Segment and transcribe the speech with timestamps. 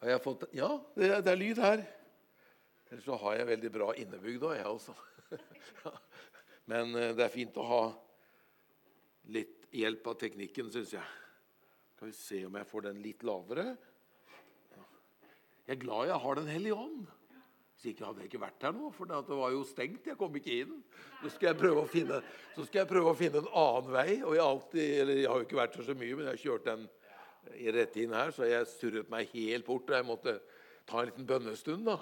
[0.00, 1.82] Har jeg fått Ja, det, det er lyd her.
[2.90, 4.94] Ellers så har jeg veldig bra innebygd òg, jeg også.
[6.70, 7.82] Men eh, det er fint å ha
[9.30, 11.06] litt hjelp av teknikken, syns jeg.
[11.94, 13.66] Skal vi se om jeg får den litt lavere.
[15.68, 17.02] Jeg er glad jeg har Den hellige ånd.
[17.76, 20.08] Hvis ikke hadde jeg ikke vært her nå, for det var jo stengt.
[20.08, 20.72] Jeg kom ikke inn.
[21.20, 22.18] Så skal jeg prøve å finne,
[22.56, 24.08] jeg prøve å finne en annen vei.
[24.24, 26.66] Og jeg, alltid, jeg har jo ikke vært her så mye, men jeg har kjørt
[26.66, 26.88] den
[27.76, 29.90] rett inn her, så jeg surret meg helt bort.
[29.90, 30.36] Og jeg måtte
[30.88, 31.86] ta en liten bønnestund.
[31.86, 31.98] da.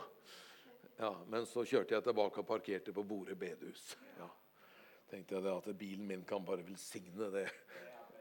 [0.98, 3.96] Ja, Men så kjørte jeg tilbake og parkerte på Bore bedehus.
[4.18, 4.28] Ja.
[5.10, 7.46] tenkte jeg at bilen min kan bare velsigne det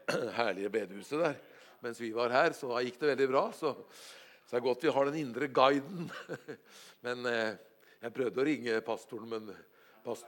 [0.38, 1.34] herlige bedehuset der.
[1.80, 3.50] Mens vi var her, så da gikk det veldig bra.
[3.52, 3.74] Så
[4.48, 6.06] så det er godt vi har den indre guiden.
[7.04, 7.58] Men eh,
[8.00, 9.50] jeg prøvde å ringe pastoren, men
[10.00, 10.24] past,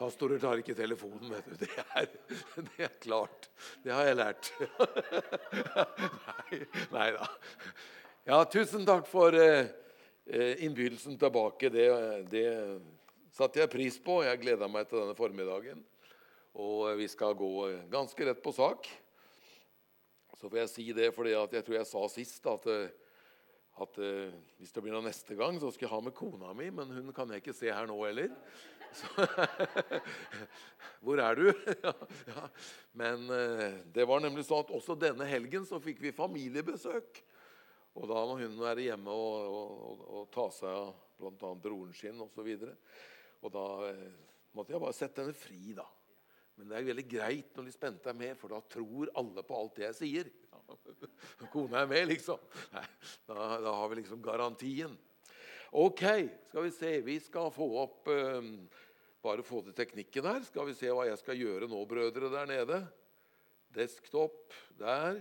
[0.00, 1.34] pastorer tar ikke telefonen.
[1.34, 1.56] vet du.
[1.60, 2.08] Det er,
[2.56, 3.50] det er klart.
[3.84, 4.50] Det har jeg lært.
[6.96, 7.28] nei, da.
[8.30, 9.68] Ja, tusen takk for eh,
[10.26, 11.70] eh, innbydelsen tilbake.
[11.72, 11.86] Det,
[12.32, 12.46] det
[13.36, 14.22] satte jeg pris på.
[14.24, 15.84] Jeg gleda meg til denne formiddagen.
[16.60, 17.52] Og vi skal gå
[17.92, 18.88] ganske rett på sak.
[20.40, 22.66] Så får jeg si det fordi jeg tror jeg sa sist at
[23.80, 26.68] at eh, hvis det blir noe neste gang, så skal jeg ha med kona mi,
[26.74, 28.34] men hun kan jeg ikke se her nå heller.
[28.90, 29.06] Så,
[31.06, 31.44] Hvor er du?
[31.86, 31.92] ja,
[32.26, 32.46] ja.
[32.98, 37.20] Men eh, det var nemlig sånn at også denne helgen så fikk vi familiebesøk.
[38.00, 41.54] Og da må hun være hjemme og, og, og, og ta seg av bl.a.
[41.62, 42.42] broren sin osv.
[42.42, 42.74] Og, så
[43.40, 44.10] og da eh,
[44.56, 45.86] måtte jeg bare sette henne fri, da.
[46.58, 49.56] Men det er veldig greit når de spente er med, for da tror alle på
[49.56, 50.32] alt det jeg sier.
[51.52, 52.38] Kona er med, liksom.
[52.70, 54.96] Da, da, har vi liksom garantien.
[55.70, 56.02] Ok,
[56.48, 56.92] skal vi se.
[57.06, 58.54] Vi skal få opp um,
[59.20, 60.40] Bare få til teknikken her.
[60.48, 62.78] Skal vi se hva jeg skal gjøre nå, brødre, der nede.
[63.76, 65.20] Desktop der.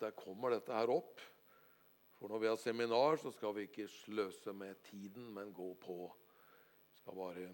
[0.00, 1.20] Der kommer dette her opp.
[2.16, 6.08] For når vi har seminar, så skal vi ikke sløse med tiden, men gå på
[7.00, 7.46] skal bare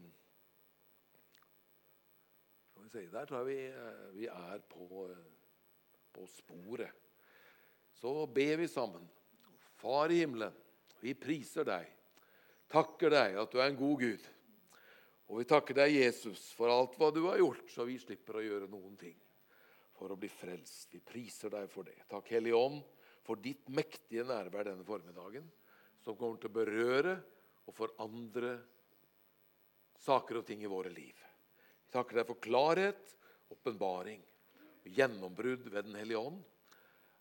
[2.92, 5.08] si Der tror jeg vi, eh, vi er på,
[6.12, 6.92] på sporet.
[7.96, 9.04] Så ber vi sammen.
[9.76, 10.54] Far i himmelen,
[11.00, 11.88] vi priser deg,
[12.72, 14.24] takker deg at du er en god Gud.
[15.26, 18.44] Og vi takker deg, Jesus, for alt hva du har gjort, så vi slipper å
[18.44, 19.16] gjøre noen ting
[19.96, 20.92] for å bli frelst.
[20.94, 21.98] Vi priser deg for det.
[22.10, 22.82] Takk, Hellige Ånd,
[23.26, 25.46] for ditt mektige nærvær denne formiddagen,
[26.04, 27.16] som kommer til å berøre
[27.66, 28.52] og forandre
[29.98, 31.16] saker og ting i våre liv.
[31.86, 33.14] Vi takker deg for klarhet,
[33.54, 34.22] åpenbaring,
[34.84, 36.42] gjennombrudd ved Den hellige ånd.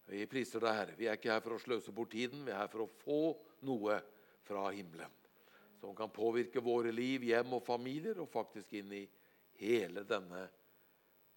[0.10, 0.96] Vi priser deg, Herre.
[0.98, 3.22] Vi er ikke her for å sløse bort tiden, vi er her for å få
[3.66, 4.00] noe
[4.46, 5.14] fra himmelen.
[5.80, 9.04] Som kan påvirke våre liv, hjem og familier, og faktisk inn i
[9.62, 10.48] hele denne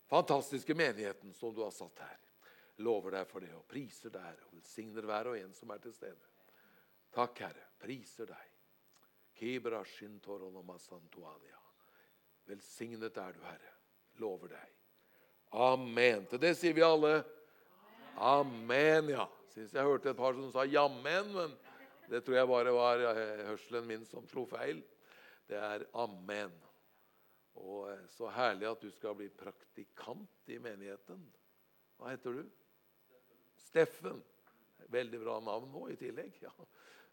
[0.08, 2.18] fantastiske menigheten som du har satt her.
[2.84, 5.82] Lover deg for det og priser deg Herre, og velsigner hver og en som er
[5.82, 6.34] til stede.
[7.14, 7.64] Takk, Herre.
[7.80, 8.52] Priser deg.
[12.48, 13.72] Velsignet er du, Herre.
[14.22, 14.76] Lover deg.
[15.52, 16.26] Amen.
[16.28, 17.20] Til det sier vi alle
[18.18, 19.28] Amen, ja.
[19.52, 21.52] Syns jeg hørte et par som sa jammen, men
[22.10, 24.80] det tror jeg bare var eh, hørselen min som slo feil.
[25.48, 26.54] Det er amen.
[27.62, 31.20] Og eh, så herlig at du skal bli praktikant i menigheten.
[31.98, 32.42] Hva heter du?
[33.68, 34.18] Steffen.
[34.90, 36.42] Veldig bra navn nå i tillegg.
[36.42, 36.52] ja.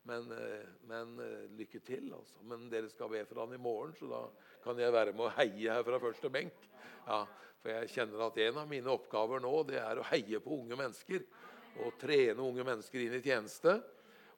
[0.06, 2.44] Men, eh, men, eh, lykke til, altså.
[2.46, 4.22] Men dere skal be for han i morgen, så da
[4.62, 6.68] kan jeg være med å heie her fra første benk.
[7.08, 7.24] Ja,
[7.62, 10.78] for jeg kjenner at en av mine oppgaver nå det er å heie på unge
[10.78, 11.26] mennesker.
[11.82, 13.80] Og trene unge mennesker inn i tjeneste.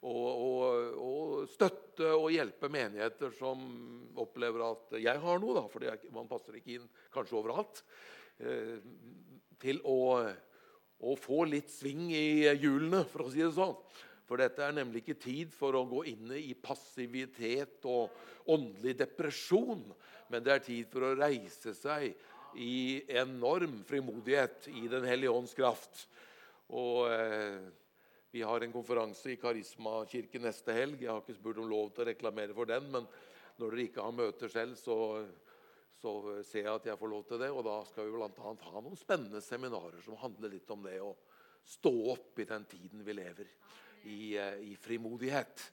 [0.07, 3.59] Og, og, og støtte og hjelpe menigheter som
[4.16, 5.83] opplever at jeg har noe, for
[6.16, 7.81] man passer ikke inn kanskje overalt,
[8.39, 8.77] eh,
[9.59, 10.22] til å,
[11.01, 13.75] å få litt sving i hjulene, for å si det sånn.
[14.27, 18.11] For dette er nemlig ikke tid for å gå inn i passivitet og
[18.51, 19.85] åndelig depresjon,
[20.27, 22.11] men det er tid for å reise seg
[22.59, 26.07] i enorm frimodighet i Den hellige ånds kraft.
[26.75, 27.59] Og eh,
[28.31, 31.00] Vi har en konferanse i Karismakirken neste helg.
[31.01, 33.07] Jeg har ikke spurt om lov til å reklamere for den, men
[33.57, 34.97] når dere ikke har møter selv, så,
[36.01, 36.13] så
[36.45, 37.50] ser jeg at jeg får lov til det.
[37.56, 38.53] Og da skal vi bl.a.
[38.73, 41.15] ha noen spennende seminarer som handler litt om det å
[41.68, 43.56] stå opp i den tiden vi lever i,
[44.38, 45.65] eh, i frimodighet.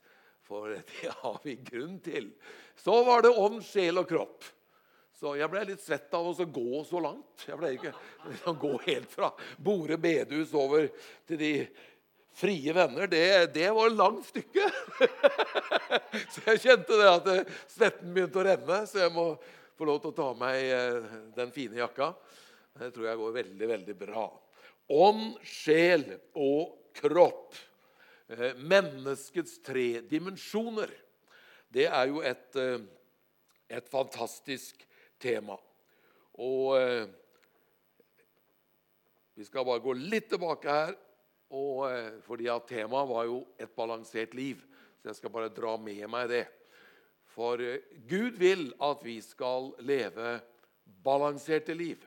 [0.44, 2.30] For det har vi grunn til.
[2.76, 4.44] Så var det ånd, sjel og kropp.
[5.14, 7.46] Så jeg ble litt svett av å gå så langt.
[7.46, 7.94] Jeg ble ikke
[8.50, 10.88] å gå helt fra Bore bedehus over
[11.28, 11.52] til de
[12.34, 13.06] frie venner.
[13.10, 14.68] Det, det var et langt stykke.
[16.34, 19.28] så jeg kjente det at eh, svetten begynte å renne, så jeg må
[19.78, 22.10] få lov til å ta meg eh, den fine jakka.
[22.74, 24.26] Det tror jeg går veldig, veldig bra.
[24.98, 26.04] Ånd, sjel
[26.34, 27.54] og kropp.
[28.28, 30.88] Eh, menneskets tre dimensjoner.
[31.68, 32.80] Det er jo et, eh,
[33.68, 34.86] et fantastisk
[35.20, 35.58] tema.
[36.40, 37.06] Og eh,
[39.36, 40.94] vi skal bare gå litt tilbake her.
[41.54, 41.84] Og,
[42.24, 44.64] fordi at Temaet var jo et balansert liv.
[44.98, 46.46] Så jeg skal bare dra med meg det.
[47.30, 47.60] For
[48.08, 50.40] Gud vil at vi skal leve
[51.04, 52.00] balanserte liv.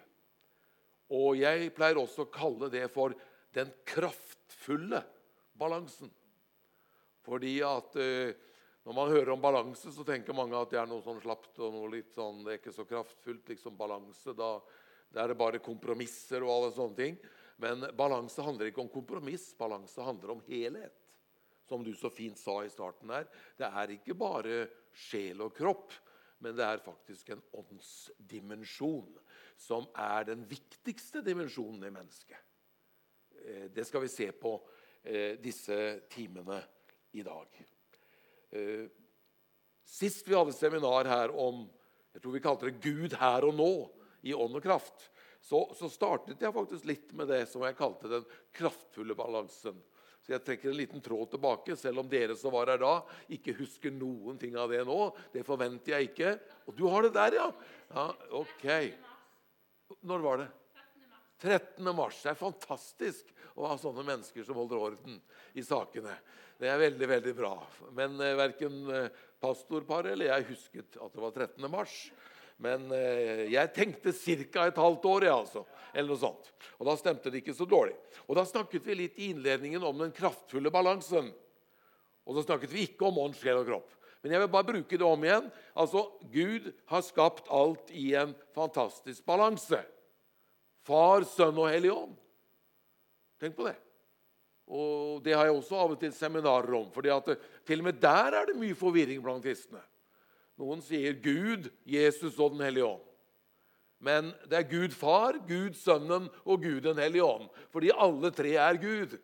[1.14, 3.16] Og jeg pleier også å kalle det for
[3.56, 5.06] den kraftfulle
[5.60, 6.12] balansen.
[7.28, 8.36] Fordi at eh,
[8.88, 11.74] når man hører om balanse, så tenker mange at det er noe sånn slapt og
[11.76, 13.50] noe litt sånn, det er ikke så kraftfullt.
[13.52, 14.54] liksom balanse, da,
[15.12, 17.18] da er det bare kompromisser og alle sånne ting.
[17.60, 20.96] Men balanse handler ikke om kompromiss, balanse handler om helhet.
[21.68, 23.28] Som du så fint sa i starten her.
[23.60, 24.62] Det er ikke bare
[24.96, 25.92] sjel og kropp,
[26.40, 29.18] men det er faktisk en åndsdimensjon
[29.60, 32.40] som er den viktigste dimensjonen i mennesket.
[33.44, 34.56] Eh, det skal vi se på
[35.42, 35.78] disse
[36.12, 36.62] timene
[37.16, 37.60] i dag.
[38.50, 38.88] Eh,
[39.88, 41.66] sist vi hadde seminar her om
[42.14, 43.90] jeg tror vi kalte det 'Gud her og nå'
[44.26, 45.10] i ånd og kraft,
[45.40, 48.26] så, så startet jeg faktisk litt med det som jeg kalte den
[48.58, 49.78] kraftfulle balansen.
[50.26, 52.96] Så jeg trekker en liten tråd tilbake, selv om dere som var her da,
[53.32, 54.98] ikke husker noen ting av det nå.
[55.32, 56.34] Det forventer jeg ikke.
[56.68, 57.46] Og du har det der, ja?
[57.94, 58.08] Ja,
[58.42, 58.66] ok.
[60.04, 60.50] Når var det?
[61.42, 61.96] 13.
[61.96, 62.20] mars.
[62.24, 65.20] Det er fantastisk å ha sånne mennesker som holder orden
[65.58, 66.14] i sakene.
[66.58, 67.54] Det er veldig, veldig bra.
[67.98, 69.12] Men eh, verken eh,
[69.42, 71.68] pastorparet eller jeg husket at det var 13.
[71.70, 71.96] mars.
[72.58, 74.66] Men eh, jeg tenkte ca.
[74.66, 75.66] et halvt år, jeg, altså.
[75.94, 76.50] Eller noe sånt.
[76.80, 77.94] Og da stemte det ikke så dårlig.
[78.26, 81.30] Og da snakket vi litt i innledningen om den kraftfulle balansen.
[82.28, 83.94] Og så snakket vi ikke om ånd, sjel og kropp.
[84.26, 85.46] Men jeg vil bare bruke det om igjen.
[85.78, 86.02] Altså,
[86.34, 89.80] Gud har skapt alt i en fantastisk balanse.
[90.88, 92.16] Far, Sønn og Hellig Ånd.
[93.42, 93.76] Tenk på det.
[94.68, 96.92] Og Det har jeg også av og til seminarer om.
[96.92, 99.82] fordi at til og med der er det mye forvirring blant kristne.
[100.58, 103.04] Noen sier Gud, Jesus og Den hellige ånd.
[104.00, 107.48] Men det er Gud far, Gud sønnen og Gud den hellige ånd.
[107.74, 109.18] Fordi alle tre er Gud.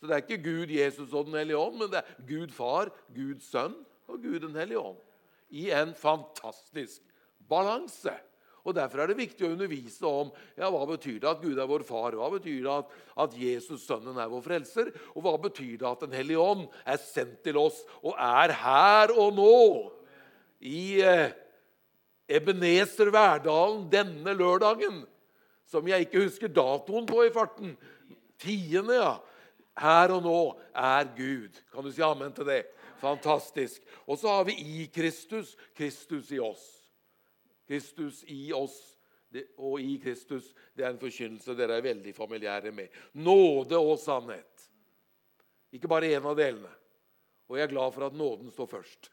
[0.00, 2.90] Så det er ikke Gud, Jesus og Den hellige ånd, men det er Gud far,
[3.14, 3.76] Gud sønn
[4.08, 4.98] og Gud den hellige ånd.
[5.50, 7.02] I en fantastisk
[7.48, 8.14] balanse.
[8.64, 11.68] Og Derfor er det viktig å undervise om ja, hva betyr det at Gud er
[11.70, 15.78] vår far, hva betyr det at, at Jesus, sønnen, er vår frelser, og hva betyr
[15.80, 19.54] det at Den hellige ånd er sendt til oss og er her og nå
[20.60, 21.30] i eh,
[22.30, 25.02] Ebenezer Verdalen denne lørdagen,
[25.70, 27.74] som jeg ikke husker datoen på i farten.
[28.40, 29.16] Tiende, ja.
[29.80, 30.40] Her og nå
[30.76, 31.56] er Gud.
[31.72, 32.64] Kan du si amen til det?
[33.00, 33.80] Fantastisk.
[34.06, 36.79] Og så har vi i Kristus, Kristus i oss.
[37.70, 38.78] Kristus i oss
[39.62, 42.90] og i Kristus, det er en forkynnelse dere er veldig familiære med.
[43.22, 44.66] Nåde og sannhet.
[45.70, 46.72] Ikke bare én av delene.
[47.46, 49.10] Og jeg er glad for at nåden står først.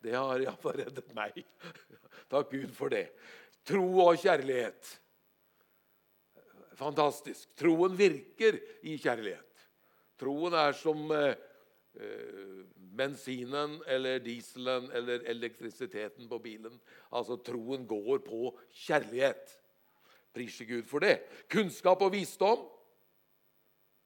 [0.00, 1.42] Det har iallfall reddet meg.
[2.32, 3.08] Takk Gud for det.
[3.66, 4.94] Tro og kjærlighet.
[6.78, 7.50] Fantastisk.
[7.58, 9.66] Troen virker i kjærlighet.
[10.20, 11.34] Troen er som eh,
[12.96, 16.76] bensinen eller dieselen eller elektrisiteten på bilen.
[17.10, 18.52] Altså, troen går på
[18.86, 19.56] kjærlighet.
[20.34, 21.18] Priser Gud for det.
[21.50, 22.62] Kunnskap og visdom.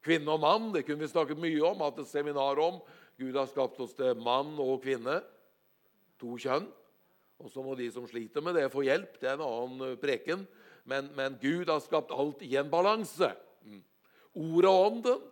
[0.05, 2.81] Kvinne og mann, det kunne vi snakket mye om, hatt et seminar om.
[3.17, 5.19] Gud har skapt oss til mann og kvinne
[6.21, 6.67] to kjønn.
[7.41, 9.17] Og så må de som sliter med det, få hjelp.
[9.19, 10.45] Det er en annen eh, preken.
[10.87, 13.31] Men, men Gud har skapt alt i en balanse.
[13.65, 13.81] Mm.
[14.45, 15.25] Ordet og ånden.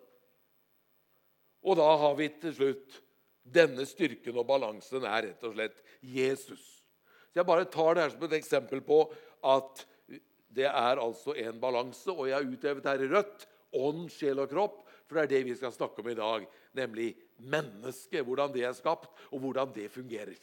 [1.64, 3.00] Og da har vi til slutt
[3.44, 6.64] denne styrken og balansen er rett og slett Jesus.
[7.32, 9.00] Så Jeg bare tar det her som et eksempel på
[9.44, 9.84] at
[10.54, 12.12] det er altså en balanse.
[12.12, 15.48] Og jeg har utøvet her i rødt ånd, sjel og kropp, for det er det
[15.50, 16.46] vi skal snakke om i dag.
[16.78, 17.10] Nemlig
[17.42, 20.38] mennesket, hvordan det er skapt, og hvordan det fungerer.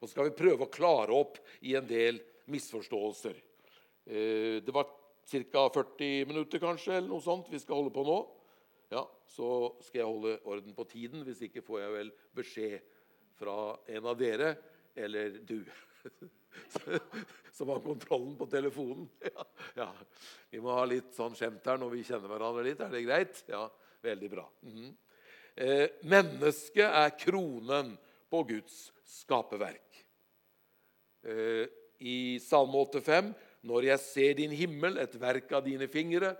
[0.00, 3.38] Og så skal vi prøve å klare opp i en del misforståelser.
[4.04, 4.90] Eh, det var
[5.30, 5.68] ca.
[5.78, 8.18] 40 minutter kanskje, eller noe sånt vi skal holde på nå.
[8.92, 11.24] Ja, Så skal jeg holde orden på tiden.
[11.24, 12.80] Hvis ikke får jeg vel beskjed
[13.38, 13.56] fra
[13.90, 14.54] en av dere,
[14.94, 15.64] eller du,
[17.56, 19.08] som har kontrollen på telefonen.
[19.34, 19.88] Ja, ja.
[20.50, 22.82] Vi må ha litt sånn skjemt her når vi kjenner hverandre litt.
[22.84, 23.40] Er det greit?
[23.50, 23.66] Ja,
[24.04, 24.44] veldig bra.
[24.62, 24.92] Mm -hmm.
[25.56, 27.96] eh, mennesket er kronen
[28.30, 30.04] på Guds skaperverk.
[31.24, 31.66] Eh,
[31.98, 36.36] i Salme 85.: Når jeg ser din himmel, et verk av dine fingre,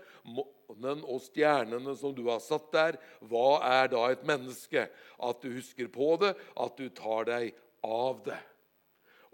[0.68, 4.88] månen og stjernene som du har satt der, hva er da et menneske?
[5.18, 7.54] At du husker på det, at du tar deg
[7.84, 8.40] av det.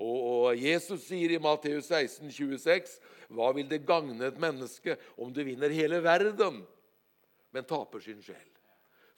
[0.00, 2.94] Og Jesus sier i Matteus 16, 26,
[3.30, 6.62] Hva vil det gagne et menneske om du vinner hele verden,
[7.52, 8.48] men taper sin sjel.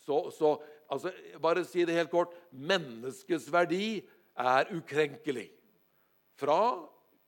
[0.03, 0.57] Så, så
[0.91, 4.03] altså, bare si det helt kort menneskets verdi
[4.35, 5.53] er ukrenkelig.
[6.35, 6.83] Fra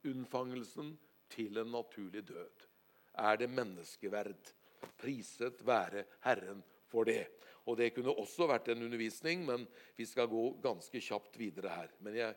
[0.04, 0.96] unnfangelsen
[1.30, 2.66] til en naturlig død
[3.14, 4.52] er det menneskeverd.
[5.00, 7.26] Priset være Herren for det.
[7.64, 11.90] Og Det kunne også vært en undervisning, men vi skal gå ganske kjapt videre her.
[12.04, 12.36] Men jeg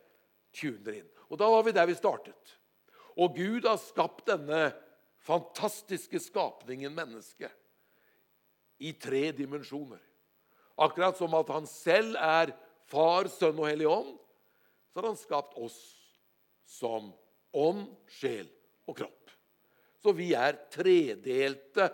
[0.56, 1.10] tuner inn.
[1.28, 2.58] Og Da var vi der vi startet.
[3.18, 4.72] Og Gud har skapt denne
[5.26, 7.50] fantastiske skapningen menneske
[8.78, 10.00] i tre dimensjoner.
[10.78, 12.54] Akkurat som at han selv er
[12.88, 14.14] Far, Sønn og Hellig Ånd,
[14.88, 15.76] så har han skapt oss
[16.64, 17.10] som
[17.52, 18.46] ånd, sjel
[18.88, 19.32] og kropp.
[19.98, 21.90] Så vi er tredelte,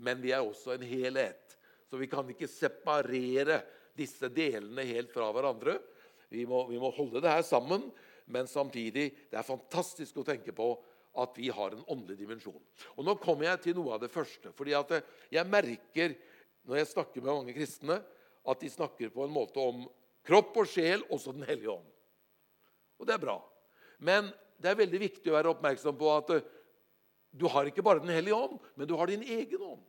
[0.00, 1.56] men vi er også en helhet.
[1.90, 3.60] Så vi kan ikke separere
[3.98, 5.76] disse delene helt fra hverandre.
[6.30, 7.88] Vi må, vi må holde det her sammen,
[8.30, 10.72] men samtidig det er fantastisk å tenke på
[11.20, 12.60] at vi har en åndelig dimensjon.
[12.94, 14.52] Og Nå kommer jeg til noe av det første.
[14.54, 16.14] fordi at Jeg merker
[16.64, 17.98] når jeg snakker med mange kristne,
[18.46, 19.88] at de snakker på en måte om
[20.26, 21.88] kropp og sjel, også Den hellige ånd.
[23.00, 23.40] Og det er bra.
[23.98, 24.30] Men
[24.60, 26.32] det er veldig viktig å være oppmerksom på at
[27.30, 29.82] du har ikke bare Den hellige ånd, men du har din egen ånd.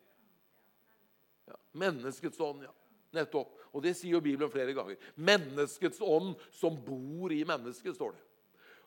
[1.49, 2.73] Ja, menneskets ånd, ja.
[3.11, 3.57] Nettopp.
[3.75, 4.99] Og det sier jo Bibelen flere ganger.
[5.15, 8.23] Menneskets ånd som bor i mennesket, står det.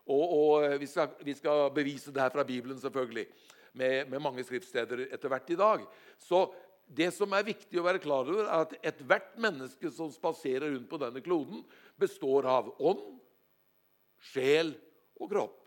[0.04, 3.26] Og, og vi, skal, vi, skal, bevise det her fra Bibelen, selvfølgelig,
[3.72, 5.84] med, med mange skriftsteder etter hvert i dag.
[6.20, 6.44] Så
[6.84, 10.88] det som er viktig å være klar over, er at ethvert menneske som spaserer rundt
[10.90, 11.64] på denne kloden,
[12.00, 13.04] består av ånd,
[14.32, 14.74] sjel
[15.20, 15.63] og kropp.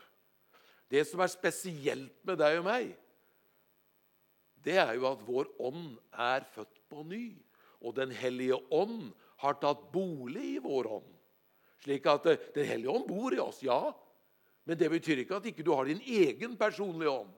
[0.91, 2.91] Det som er spesielt med deg og meg,
[4.63, 7.25] det er jo at vår ånd er født på ny.
[7.86, 9.12] Og Den hellige ånd
[9.44, 11.10] har tatt bolig i vår ånd.
[11.84, 13.79] Slik at eh, Den hellige ånd bor i oss, ja.
[14.67, 17.36] Men det betyr ikke at ikke du har din egen personlige ånd.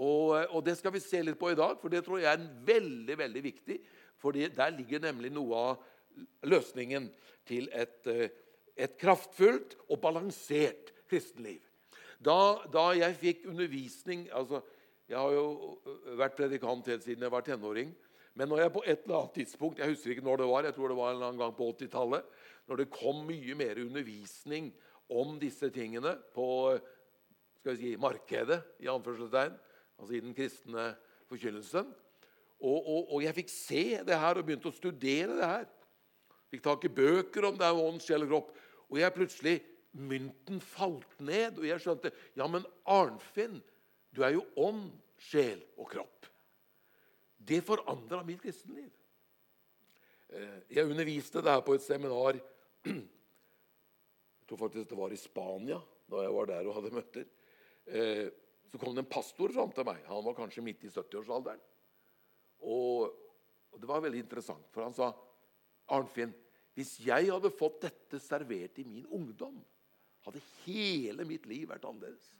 [0.00, 2.30] Og, eh, og, Det skal vi se litt på i dag, for det tror jeg
[2.30, 3.80] er veldig veldig viktig.
[4.20, 5.84] For der ligger nemlig noe av
[6.44, 7.08] løsningen
[7.48, 8.28] til et, eh,
[8.76, 11.62] et kraftfullt og balansert kristenliv.
[12.20, 12.36] Da,
[12.72, 14.60] da, jeg fikk undervisning altså,
[15.08, 15.78] Jeg har jo
[16.20, 17.94] vært predikant helt siden jeg var tenåring.
[18.38, 20.76] Men når jeg på et eller annet tidspunkt jeg husker ikke når det var, jeg
[20.76, 22.28] tror det var en eller annen gang på 80-tallet,
[22.68, 24.68] når det kom mye mer undervisning
[25.10, 26.46] om disse tingene på
[27.60, 29.56] skal vi si, markedet, i anførselstegn,
[29.98, 30.86] altså i den kristne
[31.28, 31.90] forkynnelsen
[32.60, 35.68] og, og, og, jeg fikk se det her og begynte å studere det her.
[36.50, 38.56] Fikk tak i bøker om det er ånd, sjel og kropp.
[38.90, 39.58] Og jeg plutselig
[39.90, 43.56] Mynten falt ned, og jeg skjønte Ja, men Arnfinn,
[44.14, 46.28] du er jo ånd, sjel og kropp.
[47.36, 48.90] Det forandra mitt kristenliv.
[50.30, 52.38] Eh, jeg underviste det her på et seminar
[52.86, 55.78] Jeg tror faktisk det var i Spania,
[56.10, 57.26] da jeg var der og hadde møter.
[57.86, 58.26] Eh,
[58.70, 60.00] så kom det en pastor fram til meg.
[60.06, 61.60] Han var kanskje midt i 70-årsalderen.
[62.66, 63.10] Og,
[63.78, 65.12] det var veldig interessant, for han sa
[65.94, 66.32] Arnfinn,
[66.78, 69.58] hvis jeg hadde fått dette servert i min ungdom,
[70.24, 72.30] hadde hele mitt liv vært annerledes.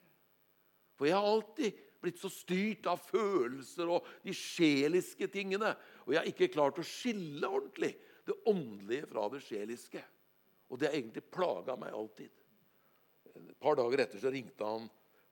[1.01, 5.73] For jeg har alltid blitt så styrt av følelser og de sjeliske tingene.
[6.05, 7.95] Og jeg har ikke klart å skille ordentlig
[8.29, 10.03] det åndelige fra det sjeliske.
[10.71, 12.31] Og det har egentlig plaga meg alltid.
[13.31, 14.89] Et par dager etter så ringte han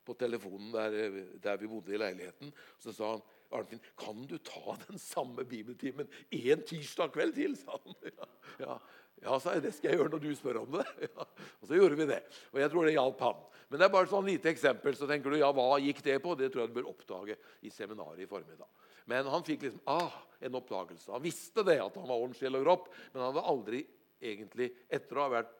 [0.08, 0.96] på telefonen der,
[1.42, 2.52] der vi bodde i leiligheten.
[2.80, 7.56] Så sa han Arnfinn, kan du ta den samme bibeltimen en tirsdag kveld til?
[7.56, 7.98] sa han.
[8.58, 8.74] Ja,
[9.22, 9.36] ja.
[9.40, 10.86] sa jeg, det skal jeg gjøre når du spør om det.
[11.08, 11.28] Ja.
[11.60, 12.22] Og så gjorde vi det.
[12.52, 13.44] Og jeg tror det hjalp ham.
[13.68, 14.96] Men det er bare et sånn lite eksempel.
[14.96, 16.34] Så tenker du, ja, hva gikk det på?
[16.38, 18.68] Det tror jeg du bør oppdage i seminaret i formiddag.
[19.08, 21.12] Men han fikk liksom ah, en oppdagelse.
[21.12, 23.82] Han visste det, at han var ånd, sjel og kropp, men han hadde aldri
[24.18, 25.54] egentlig, etter å ha vært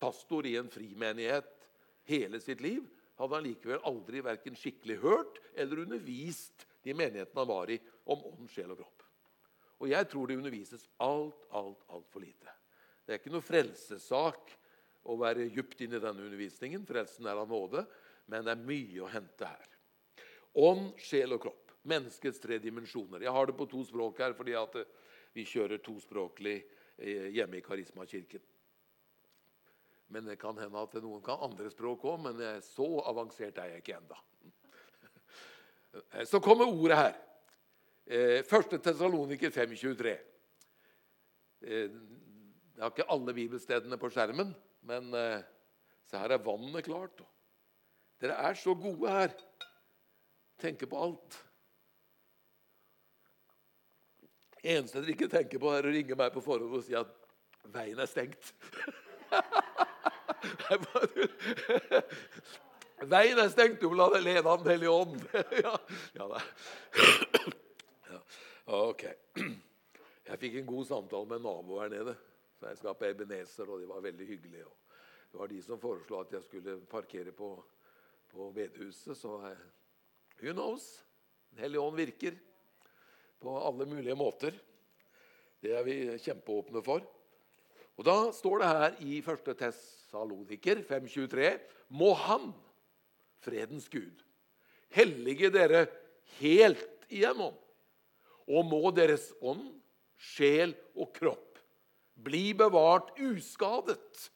[0.00, 1.50] pastor i en frimenighet
[2.08, 2.84] hele sitt liv,
[3.20, 7.78] hadde han likevel aldri verken skikkelig hørt eller undervist de menighetene han var i,
[8.10, 9.04] om ånd, sjel og kropp.
[9.80, 12.52] Og jeg tror det undervises alt, alt, altfor lite.
[13.04, 14.52] Det er ikke noe frelsessak
[15.08, 16.84] å være djupt inn i denne undervisningen.
[16.88, 17.86] Frelsen er av nåde,
[18.30, 19.76] men det er mye å hente her.
[20.60, 21.72] Ånd, sjel og kropp.
[21.88, 23.24] Menneskets tre dimensjoner.
[23.24, 24.88] Jeg har det på to språk her fordi at eh,
[25.32, 28.42] vi kjører tospråklig eh, hjemme i Karismakirken.
[30.10, 33.84] Men det kan hende at noen kan andre språk òg, men så avansert er jeg
[33.84, 34.18] ikke ennå.
[35.92, 37.14] Eh, så kommer ordet her.
[38.06, 40.16] Eh, første Tessaloniker 5,23.
[41.62, 41.90] Eh,
[42.76, 44.54] jeg har ikke alle bibelstedene på skjermen,
[44.88, 45.12] men
[46.08, 47.20] se her er vannet klart.
[48.20, 49.34] Dere er så gode her.
[50.60, 51.44] Tenker på alt.
[54.62, 57.12] eneste dere ikke tenker på, er å ringe meg på forhånd og si at
[57.72, 58.52] veien er stengt.
[63.00, 65.16] Veien er stengt, du må la deg lede av Den hellige ånd.
[65.64, 65.74] ja,
[66.18, 66.26] ja,
[70.30, 72.14] Jeg fikk en god samtale med en nabo her nede.
[72.60, 74.68] På Ebenezer, og de var veldig hyggelige.
[75.32, 77.54] Det var de som foreslo at jeg skulle parkere på,
[78.30, 79.16] på bedehuset.
[79.16, 79.56] Så jeg,
[80.42, 80.90] who knows?
[81.50, 82.36] Den hellige ånd virker
[83.40, 84.54] på alle mulige måter.
[85.60, 87.04] Det er vi kjempeåpne for.
[87.96, 89.50] Og Da står det her i 1.
[89.58, 92.52] Tessaloniker 5.23.: Må Han,
[93.44, 94.22] fredens Gud,
[94.94, 95.86] hellige dere
[96.38, 97.54] helt igjennom,
[98.50, 99.66] og må deres ånd,
[100.20, 101.60] sjel og kropp
[102.20, 104.28] bli bevart uskadet,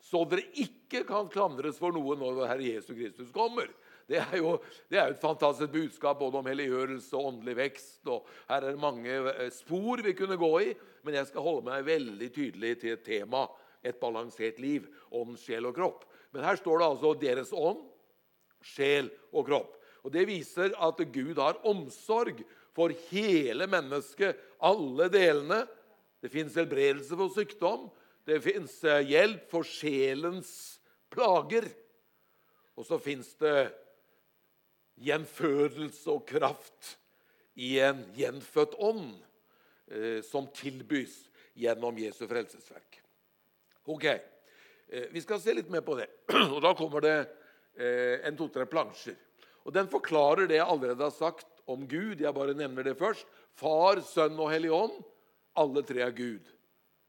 [0.00, 3.70] så dere ikke kan klandres for noe når Herre Jesus Kristus kommer.
[4.10, 4.56] Det er jo
[4.90, 8.00] det er et fantastisk budskap både om helliggjørelse og åndelig vekst.
[8.10, 10.72] og Her er det mange eh, spor vi kunne gå i,
[11.06, 13.46] men jeg skal holde meg veldig tydelig til et tema.
[13.86, 14.88] Et balansert liv.
[15.14, 16.02] Ånd, sjel og kropp.
[16.34, 17.86] Men her står det altså deres ånd,
[18.64, 19.76] sjel og kropp.
[20.04, 22.40] Og Det viser at Gud har omsorg
[22.76, 25.64] for hele mennesket, alle delene.
[26.20, 27.88] Det fins helbredelse for sykdom.
[28.24, 30.52] Det fins eh, hjelp for sjelens
[31.12, 31.66] plager.
[32.78, 33.70] Og så fins det
[35.00, 36.94] gjenfødelse og kraft
[37.60, 39.16] i en gjenfødt ånd
[39.90, 41.16] eh, som tilbys
[41.58, 43.00] gjennom Jesu frelsesverk.
[43.90, 46.08] Ok, eh, Vi skal se litt mer på det.
[46.54, 47.16] og Da kommer det
[47.80, 49.16] en to-tre plansjer.
[49.64, 52.20] Og Den forklarer det jeg allerede har sagt om Gud.
[52.20, 53.26] Jeg bare nevner det først.
[53.58, 54.96] Far, Sønn og Hellig Ånd.
[55.60, 56.48] Alle tre er Gud.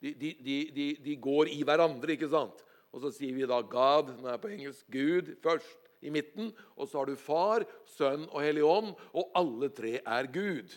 [0.02, 2.64] De, de, de, de, går i hverandre, ikke sant?
[2.92, 6.50] Og så sier vi da God, nå er på engelsk, Gud først i midten.
[6.76, 10.74] Og så har du Far, Sønn og Hellig Ånd, og alle tre er Gud.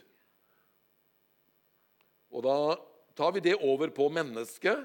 [2.35, 2.59] Og da
[3.17, 4.85] tar vi det over på mennesket.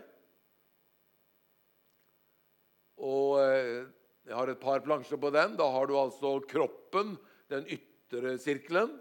[2.99, 3.87] Og eh,
[4.29, 5.55] jeg har et par plansjer på den.
[5.57, 7.15] Da har du altså kroppen,
[7.49, 8.91] den ytre sirkelen.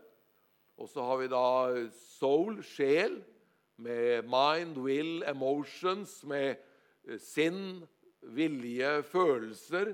[0.80, 1.48] Og så har vi da
[1.92, 3.18] soul, sjel,
[3.78, 7.84] med mind, will, emotions, med eh, sinn,
[8.34, 9.92] vilje, følelser,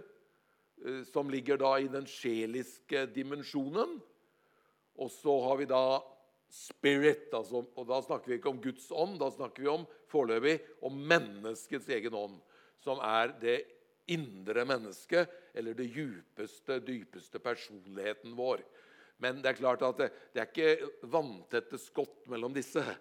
[0.84, 3.98] eh, som ligger da i den sjeliske dimensjonen.
[4.94, 5.84] Og så har vi da
[6.54, 10.60] spirit, altså, og da snakker vi ikke om Guds ånd, da snakker vi om foreløpig
[10.86, 12.38] om menneskets egen ånd,
[12.84, 13.64] som er det
[14.06, 18.64] indre menneske, eller det djupeste, dypeste personligheten vår.
[19.22, 22.84] Men det er klart at det, det er ikke vanntette skott mellom disse.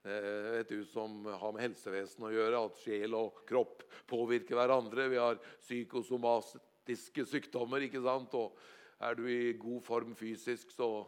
[0.00, 5.10] Eh, vet du, som har med helsevesen å gjøre, at sjel og kropp påvirker hverandre.
[5.12, 7.84] Vi har psykosomatiske sykdommer.
[7.84, 8.32] ikke sant?
[8.32, 8.56] Og
[9.04, 11.04] er du i god form fysisk, så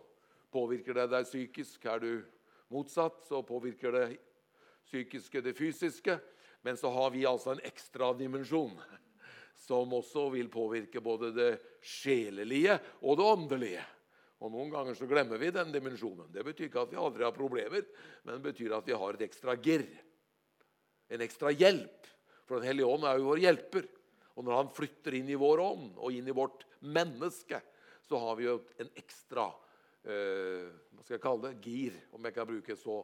[0.52, 1.88] påvirker det deg psykisk.
[1.88, 2.10] Er du
[2.68, 4.04] motsatt, så påvirker det
[4.84, 6.18] psykiske det fysiske.
[6.62, 8.74] Men så har vi altså en ekstra dimensjon
[9.62, 11.50] som også vil påvirke både det
[11.82, 13.84] sjelelige og det åndelige.
[14.42, 16.30] Og Noen ganger så glemmer vi den dimensjonen.
[16.34, 17.84] Det betyr ikke at vi aldri har problemer,
[18.24, 19.86] men det betyr at vi har et ekstra girr.
[21.12, 22.08] En ekstra hjelp.
[22.48, 23.86] For Den hellige ånd er jo vår hjelper.
[24.34, 27.60] Og når han flytter inn i vår ånd og inn i vårt menneske,
[28.02, 29.46] så har vi jo en ekstra
[30.02, 32.98] eh, hva skal jeg kalle det, gir, om jeg kan bruke et så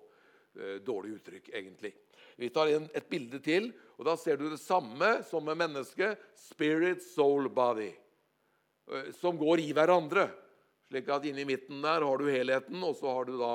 [0.84, 1.92] dårlig uttrykk, egentlig.
[2.38, 6.20] Vi tar inn et bilde til, og da ser du det samme som med mennesket.
[6.38, 7.90] Spirit, soul, body.
[8.92, 10.28] Eh, som går i hverandre.
[10.88, 13.52] Slik at inni midten der har du helheten, og så har du da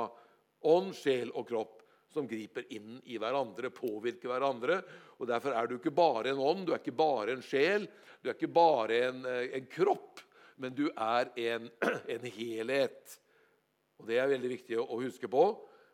[0.69, 1.79] ånd, sjel og kropp
[2.13, 4.81] som griper inn i hverandre, påvirker hverandre.
[5.17, 7.87] Og Derfor er du ikke bare en ånd, du er ikke bare en sjel,
[8.21, 10.21] du er ikke bare en, eh, en kropp,
[10.61, 11.71] men du er en,
[12.13, 13.19] en, helhet.
[13.97, 15.47] Og Det er veldig viktig å huske på.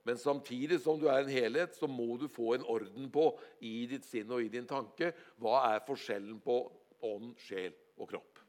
[0.07, 3.31] Men samtidig som du er en helhet, så må du få en orden på
[3.65, 6.61] i ditt sinn og i din tanke hva er forskjellen på
[7.07, 8.39] ånd, sjel og kropp.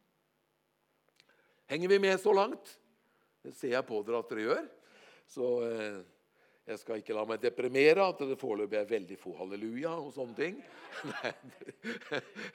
[1.70, 2.72] Henger vi med så langt?
[3.42, 4.64] Det ser jeg på dere at dere gjør.
[5.30, 6.00] Så eh,
[6.70, 10.36] jeg skal ikke la meg deprimere at det foreløpig er veldig få halleluja og sånne
[10.38, 10.58] ting.
[11.12, 11.32] Nei,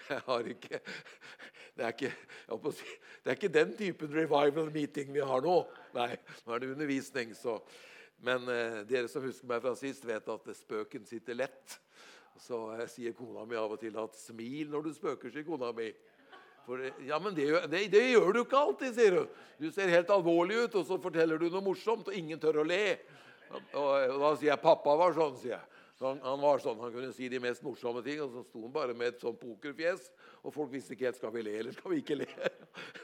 [0.10, 0.82] jeg har ikke
[1.76, 2.12] det er ikke,
[2.72, 5.58] si, det er ikke den typen revival meeting vi har nå.
[5.98, 6.14] Nei,
[6.46, 7.34] nå er det undervisning.
[7.36, 7.58] Så.
[8.26, 11.78] Men eh, dere som husker meg fra sist, vet at spøken sitter lett.
[12.42, 15.72] Så jeg sier kona mi av og til at 'smil når du spøker', sier kona
[15.76, 15.92] mi.
[16.66, 19.28] For, ja, men det, det, det, gjør du ikke alltid, sier hun.
[19.62, 22.66] Du ser helt alvorlig ut, og så forteller du noe morsomt, og ingen tør å
[22.66, 22.98] le.
[23.54, 25.84] Og, og da sier jeg 'pappa var sånn', sier jeg.
[25.96, 28.66] Så han, han, var sånn, han kunne si de mest morsomme ting, og så sto
[28.66, 30.10] han bare med et sånn pokerfjes.
[30.42, 32.28] Og folk visste ikke helt skal vi le eller skal vi ikke le.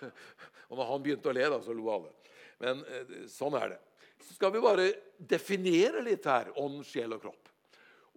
[0.70, 2.12] og når han begynte å le, da, så lo alle.
[2.60, 3.80] Men eh, sånn er det.
[4.22, 7.52] Så skal vi bare definere litt her ånd, sjel og kropp.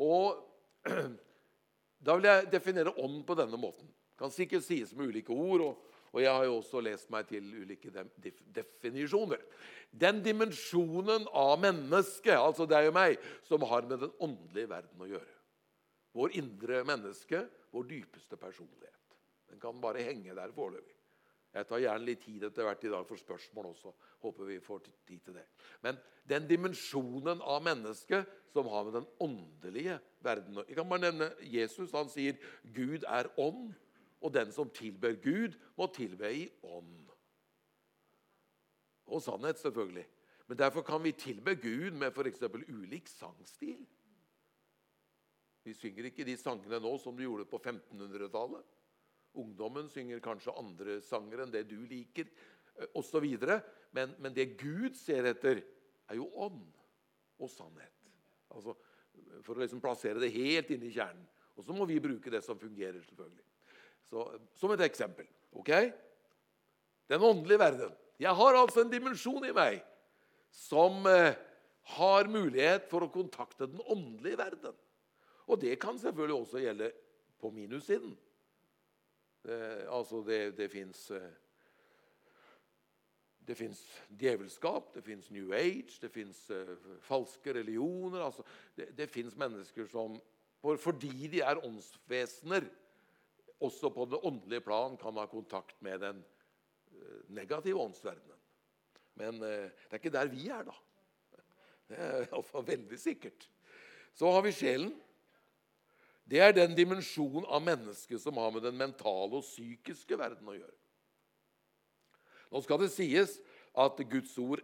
[0.04, 0.88] Og
[2.04, 5.64] da vil jeg definere ånd på denne måten Det kan sikkert sies med ulike ord.
[5.68, 7.90] og, Og jeg har jo også lest meg til ulike
[8.54, 9.40] definisjoner.
[9.90, 15.10] Den dimensjonen av mennesket, altså deg og meg, som har med den åndelige verden å
[15.10, 15.32] gjøre.
[16.14, 17.40] Vår indre menneske,
[17.74, 19.18] vår dypeste personlighet.
[19.50, 20.93] Den kan bare henge der foreløpig.
[21.54, 23.92] Jeg tar gjerne litt tid etter hvert i dag for spørsmål også.
[24.24, 25.44] Håper vi får tid til det.
[25.84, 31.30] Men den dimensjonen av mennesket som har med den åndelige verden Jeg kan bare nevne
[31.46, 31.92] Jesus.
[31.92, 32.34] Han sier
[32.74, 33.74] 'Gud er ånd',
[34.20, 37.10] og den som tilber Gud, må tilbe i ånd.
[39.06, 40.06] Og sannhet, selvfølgelig.
[40.46, 42.42] Men derfor kan vi tilbe Gud med f.eks.
[42.68, 43.86] ulik sangstil.
[45.64, 48.64] Vi synger ikke de sangene nå som de gjorde på 1500-tallet.
[49.40, 52.28] Ungdommen synger kanskje andre sanger enn det du liker,
[52.78, 53.26] eh, osv.
[53.94, 55.62] Men, men det Gud ser etter,
[56.10, 56.64] er jo ånd
[57.40, 58.10] og sannhet.
[58.54, 58.76] Altså,
[59.42, 61.24] for å liksom plassere det helt inne i kjernen.
[61.54, 63.00] Og så må vi bruke det som fungerer.
[63.02, 63.44] selvfølgelig.
[64.10, 64.24] Så,
[64.58, 65.26] som et eksempel.
[65.52, 65.70] ok?
[67.08, 67.92] Den åndelige verden.
[68.18, 69.82] Jeg har altså en dimensjon i meg
[70.54, 71.34] som eh,
[71.98, 74.76] har mulighet for å kontakte den åndelige verden.
[75.50, 76.90] Og det kan selvfølgelig også gjelde
[77.40, 78.14] på minussiden.
[79.44, 81.32] Eh, altså, det, det fins eh,
[83.44, 86.70] det fins djevelskap, det fins New Age, det fins uh,
[87.04, 88.22] falske religioner.
[88.24, 88.44] Altså,
[88.76, 90.16] det det fins mennesker som,
[90.62, 92.64] for, fordi de er åndsvesener,
[93.60, 98.40] også på det åndelige plan kan ha kontakt med den uh, negative åndsverdenen.
[99.20, 100.80] Men uh, det er ikke der vi er, da.
[101.84, 103.48] Det er iallfall veldig sikkert.
[104.16, 104.94] Så har vi sjelen.
[106.24, 110.56] Det er den dimensjonen av mennesket som har med den mentale og psykiske verden å
[110.56, 110.78] gjøre.
[112.54, 113.36] Nå skal det sies
[113.76, 114.62] at Guds ord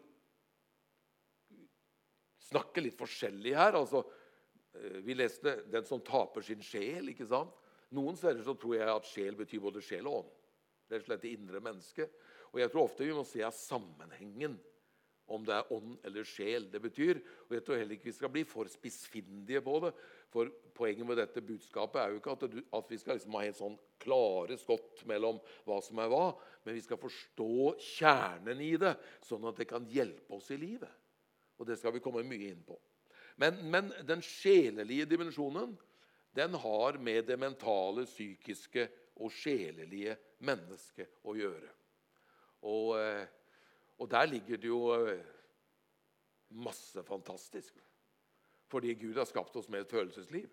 [2.51, 3.77] snakker litt forskjellig her.
[3.79, 4.05] Altså,
[4.75, 7.11] eh, vi leste 'den som taper sin sjel'.
[7.11, 7.53] ikke sant?
[7.91, 10.31] Noen steder så tror jeg at sjel betyr både sjel og ånd.
[10.89, 12.11] Det er slett det indre mennesket.
[12.53, 14.59] Og jeg tror ofte vi må se av sammenhengen
[15.31, 17.21] om det er ånd eller sjel det betyr.
[17.47, 19.93] Og jeg tror heller ikke vi skal bli for spissfindige på det.
[20.31, 23.45] For poenget med dette budskapet er jo ikke at, du, at vi skal liksom ha
[23.45, 26.25] helt sånn klare skott mellom hva som er hva,
[26.65, 28.95] men vi skal forstå kjernen i det,
[29.27, 30.93] sånn at det kan hjelpe oss i livet.
[31.61, 32.79] Og det skal vi komme mye inn på.
[33.41, 35.77] Men, men den sjelelige dimensjonen
[36.37, 38.87] den har med det mentale, psykiske
[39.21, 41.77] og sjelelige mennesket å gjøre.
[42.67, 42.97] Og...
[42.99, 43.29] Eh,
[44.01, 45.21] og der ligger det jo eh,
[46.57, 47.77] masse fantastisk.
[48.71, 50.49] Fordi Gud har skapt oss med et følelsesliv.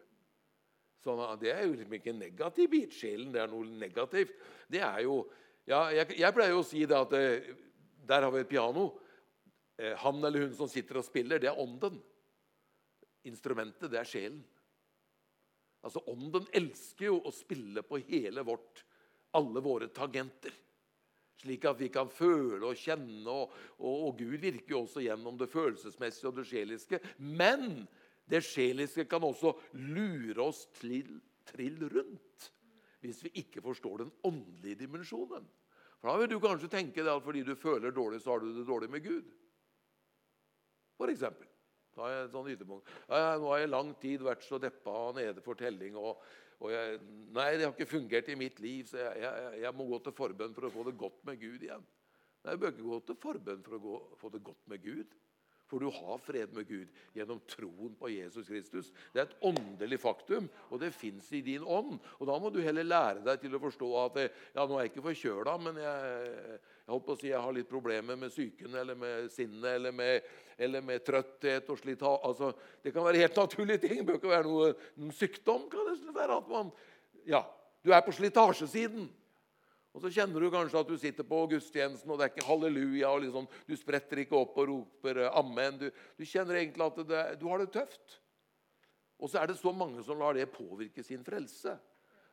[1.03, 2.93] Så Det er jo liksom ikke negativ bit.
[2.93, 4.33] Sjelen det er noe negativt.
[4.67, 5.21] Det er jo,
[5.67, 7.53] ja, jeg, jeg, pleier jo å si det at eh,
[8.07, 8.89] der har vi et piano.
[9.77, 12.01] Eh, han eller hun som sitter og spiller, det er ånden.
[13.29, 14.43] Instrumentet, det er sjelen.
[15.85, 18.81] Altså Ånden elsker jo å spille på hele vårt,
[19.37, 20.51] alle våre tagenter
[21.41, 23.25] slik at vi kan føle og kjenne.
[23.29, 27.01] Og, og, og, Gud virker jo også gjennom det følelsesmessige og det sjeliske.
[27.17, 27.85] Men
[28.27, 32.51] det sjeliske kan også lure oss til trill rundt
[33.05, 35.45] hvis vi ikke forstår den åndelige dimensjonen.
[36.01, 38.65] For Da vil du kanskje tenke at fordi du føler dårlig, så har du det
[38.67, 39.29] dårlig med Gud.
[40.97, 41.47] For eksempel.
[41.97, 42.89] Da er sånn ytterpunkt.
[43.09, 45.95] Nå har jeg lang tid vært så deppa nede for telling.
[45.97, 46.21] og
[46.57, 46.97] og jeg,
[47.35, 50.15] nei, det har ikke fungert i mitt liv, så jeg, jeg, jeg, må gå til
[50.17, 51.85] forbønn for å få det godt med Gud igjen.
[52.41, 55.17] Nei, Jeg bør ikke gå til forbønn for å gå, få det godt med Gud.
[55.67, 58.91] For du har fred med Gud gjennom troen på Jesus Kristus.
[59.11, 61.97] Det er et åndelig faktum, og det fins i din ånd.
[62.19, 64.93] Og Da må du heller lære deg til å forstå at ja, nå er jeg
[64.93, 66.23] ikke forkjøla, men jeg,
[66.87, 69.95] jeg holdt på å si jeg har litt problemer med psyken eller med sinnet eller
[69.95, 72.53] med, eller med trøtthet og slitt altså,
[72.83, 73.99] Det kan være helt naturlige ting.
[73.99, 75.67] Det bør ikke være noe, noen sykdom.
[75.71, 76.71] kan det være at man,
[77.27, 77.43] ja,
[77.83, 79.07] Du er på slitasjesiden.
[79.97, 83.09] Og Så kjenner du kanskje at du sitter på gudstjenesten, og det er ikke halleluja.
[83.09, 85.79] og liksom, Du spretter ikke opp og roper eh, amen.
[85.81, 88.19] Du, du kjenner egentlig at det, du har det tøft.
[89.17, 91.73] Og så er det så mange som lar det påvirke sin frelse.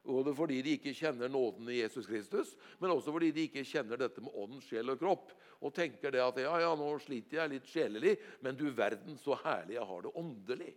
[0.05, 3.97] Både fordi de ikke kjenner nåden i Jesus Kristus, men også fordi de ikke kjenner
[3.97, 5.33] dette med ånd, sjel og kropp.
[5.65, 9.41] Og tenker det at ja, ja, nå sliter jeg litt sjelelig, men du verden så
[9.47, 10.75] herlig jeg har det åndelig.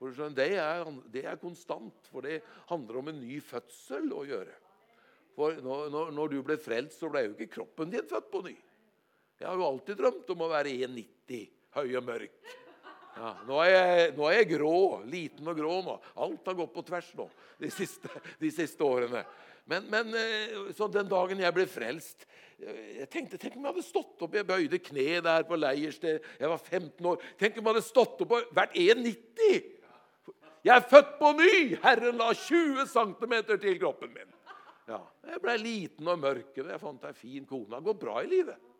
[0.00, 2.40] For det er, det er konstant, for det
[2.72, 4.61] handler om en ny fødsel å gjøre.
[5.36, 8.56] For når, når, du ble frelst, så ble jo ikke kroppen din født på ny.
[9.40, 11.46] Jeg har jo alltid drømt om å være 1,90
[11.78, 12.52] høy og mørk.
[13.12, 14.76] Ja, nå, er jeg, nå, er jeg, grå.
[15.10, 15.96] Liten og grå nå.
[16.24, 17.26] Alt har gått på tvers nå
[17.60, 19.24] de siste, de siste årene.
[19.68, 22.24] Men, men, eh, så den dagen jeg ble frelst
[22.58, 26.24] eh, jeg tenkte, Tenk om jeg hadde stått opp Jeg bøyde kne der på leirsted.
[26.40, 27.28] Jeg var 15 år.
[27.38, 29.70] Tenk om jeg hadde stått opp og vært 1,90!
[30.62, 31.54] Jeg er født på ny!
[31.82, 34.34] Herren la 20 cm til kroppen min.
[34.88, 36.52] Ja, Jeg blei liten og mørk.
[36.58, 37.76] og Jeg fant ei fin kone.
[37.76, 38.70] Det gått bra i livet.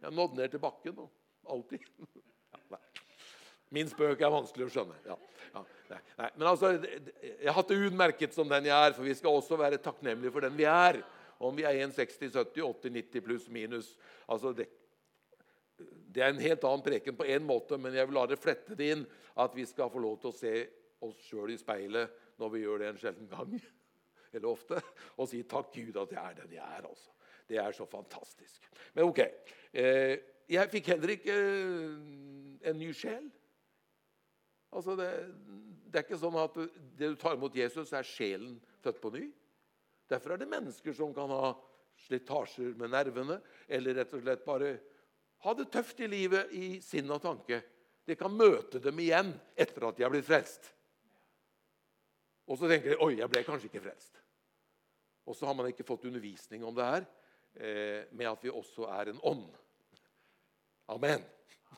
[0.00, 0.98] Jeg har nådd ned til bakken.
[0.98, 1.10] og
[1.52, 1.86] Alltid.
[2.72, 2.78] Ja,
[3.72, 4.94] Min spøk er vanskelig å skjønne.
[5.08, 5.16] Ja,
[5.54, 6.28] ja, nei, nei.
[6.36, 9.56] Men altså, Jeg har hatt det utmerket som den jeg er, for vi skal også
[9.60, 11.02] være takknemlige for den vi er.
[11.42, 13.90] Om vi er 1,60, 70, 80, 90 pluss minus.
[14.28, 14.68] Altså, det,
[16.12, 18.76] det er en helt annen preken på én måte, men jeg vil la det flette
[18.78, 19.04] det inn
[19.40, 20.54] at vi skal få lov til å se
[21.02, 23.56] oss sjøl i speilet når vi gjør det en sjelden gang
[24.34, 24.80] eller ofte,
[25.18, 26.88] og si 'takk Gud at jeg er den jeg er'.
[26.88, 27.10] altså.
[27.48, 28.68] Det er så fantastisk.
[28.94, 29.20] Men ok.
[29.72, 30.18] Eh,
[30.48, 33.30] jeg fikk heller ikke eh, en ny sjel.
[34.72, 35.10] Altså det,
[35.84, 36.56] det, er ikke sånn at
[36.96, 39.26] det du tar imot Jesus, er sjelen født på ny.
[40.08, 41.52] Derfor er det mennesker som kan ha
[42.06, 44.72] slitasjer med nervene, eller rett og slett bare
[45.44, 47.60] ha det tøft i livet i sinn og tanke.
[48.06, 50.72] De kan møte dem igjen etter at de har blitt frelst.
[52.50, 54.21] Og så tenker de oi, jeg ble kanskje ikke frelst.
[55.26, 57.04] Og så har man ikke fått undervisning om det her
[57.54, 59.46] eh, med at vi også er en ånd.
[60.92, 61.24] Amen.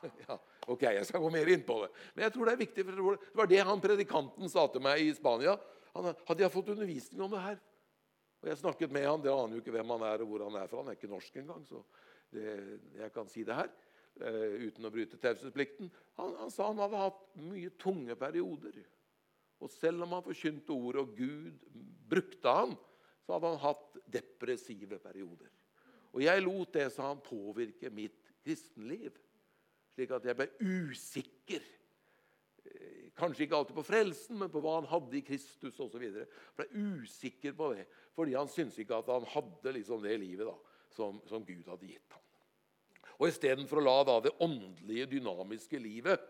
[0.27, 0.35] Ja,
[0.69, 1.87] ok, Jeg skal gå mer inn på det.
[2.13, 5.01] Men jeg tror det er viktig, for det var det han predikanten sa til meg
[5.01, 5.55] i Spania.
[5.95, 7.61] Han, hadde jeg fått undervisning om det her?
[8.43, 10.59] Og Jeg snakket med han, Det aner jo ikke hvem han er og hvor han
[10.61, 10.83] er fra.
[10.83, 11.65] Han er ikke norsk engang.
[11.65, 11.81] så
[12.35, 13.71] det, jeg kan si det her
[14.21, 15.89] eh, uten å bryte taushetsplikten.
[16.19, 18.83] Han, han sa han hadde hatt mye tunge perioder.
[19.63, 21.63] Og selv om han forkynte ordet, og Gud
[22.11, 22.75] brukte han,
[23.25, 25.51] så hadde han hatt depressive perioder.
[26.15, 29.17] Og jeg lot det, sa han, påvirke mitt kristenliv
[29.95, 31.65] slik at jeg ble usikker.
[32.65, 36.05] Eh, kanskje ikke alltid på frelsen, men på hva han hadde i Kristus osv.
[36.59, 40.57] Ble usikker på det, fordi han syntes ikke at han hadde liksom det livet da,
[40.95, 42.23] som, som, Gud hadde gitt ham.
[43.21, 46.23] Og Istedenfor å la da, det åndelige, dynamiske livet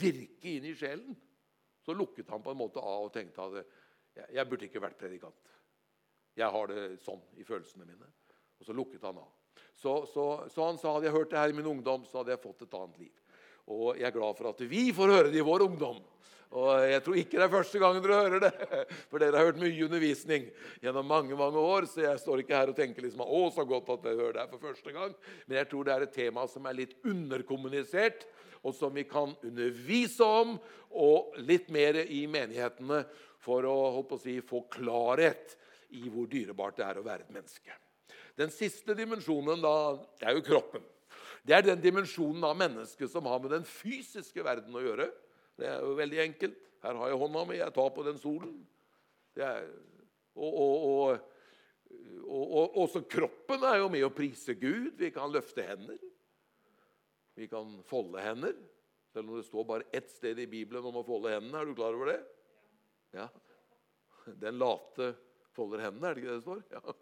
[0.00, 1.14] virke inn i sjelen,
[1.86, 4.98] så lukket han på en måte av og tenkte at jeg, jeg burde ikke vært
[4.98, 5.38] predikant.
[6.36, 8.10] Jeg har det sånn i følelsene mine.
[8.60, 9.30] Og så lukket han av.
[9.76, 12.32] Så, så, så, han sa hadde jeg hørt det her i min ungdom, så hadde
[12.32, 13.14] jeg fått et annet liv.
[13.72, 15.98] Og jeg er glad for at vi får høre det i vår ungdom.
[16.56, 18.68] Og jeg tror ikke det er første gangen dere hører det.
[19.10, 20.46] For dere har hørt mye undervisning
[20.84, 21.88] gjennom mange mange år.
[21.90, 24.44] Så jeg står ikke her og tenker liksom, å, så godt at dere hører det
[24.44, 25.16] her for første gang.
[25.48, 28.24] Men jeg tror det er et tema som er litt underkommunisert,
[28.62, 30.56] og som vi kan undervise om,
[30.96, 33.02] og litt mer i menighetene
[33.42, 35.58] for å, å si, få klarhet
[35.94, 37.74] i hvor dyrebart det er å være et menneske.
[38.36, 39.74] Den siste dimensjonen da,
[40.20, 40.84] det er jo kroppen.
[41.46, 45.06] Det er den dimensjonen av mennesket som har med den fysiske verden å gjøre.
[45.56, 46.58] Det er jo veldig enkelt.
[46.84, 48.52] Her har jeg hånda mi, jeg tar på den solen.
[49.36, 49.68] Er,
[50.36, 51.32] og, og,
[52.26, 54.94] og, også kroppen er jo med å prise Gud.
[55.00, 55.98] Vi kan løfte hender.
[57.36, 58.56] Vi kan folde hender.
[59.12, 61.62] Selv om det står bare ett sted i Bibelen om å folde hendene.
[61.62, 62.20] Er du klar over det?
[63.16, 63.30] Ja.
[64.42, 65.14] Den late
[65.56, 66.64] folder hendene, er det ikke det det står?
[66.76, 66.96] Ja.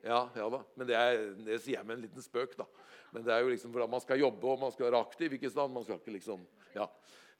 [0.00, 0.62] Ja, ja da.
[0.74, 2.56] Men det, er, det, sier jeg med en liten spøk.
[2.58, 2.66] da.
[3.14, 5.34] Men det er jo liksom for at man skal jobbe og man skal være aktiv.
[5.36, 5.74] ikke sant?
[5.74, 6.44] Man skal ikke liksom,
[6.76, 6.86] ja.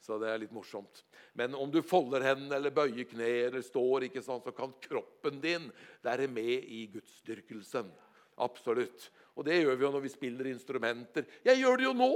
[0.01, 1.03] Så det er litt morsomt.
[1.37, 5.37] Men om du folder hendene eller bøyer kne eller står, ikke sant, så kan kroppen
[5.43, 5.67] din
[6.05, 7.91] være med i gudsdyrkelsen.
[8.41, 9.11] Absolutt.
[9.37, 11.27] Og det gjør vi jo når vi spiller instrumenter.
[11.45, 12.13] Jeg gjør det jo nå!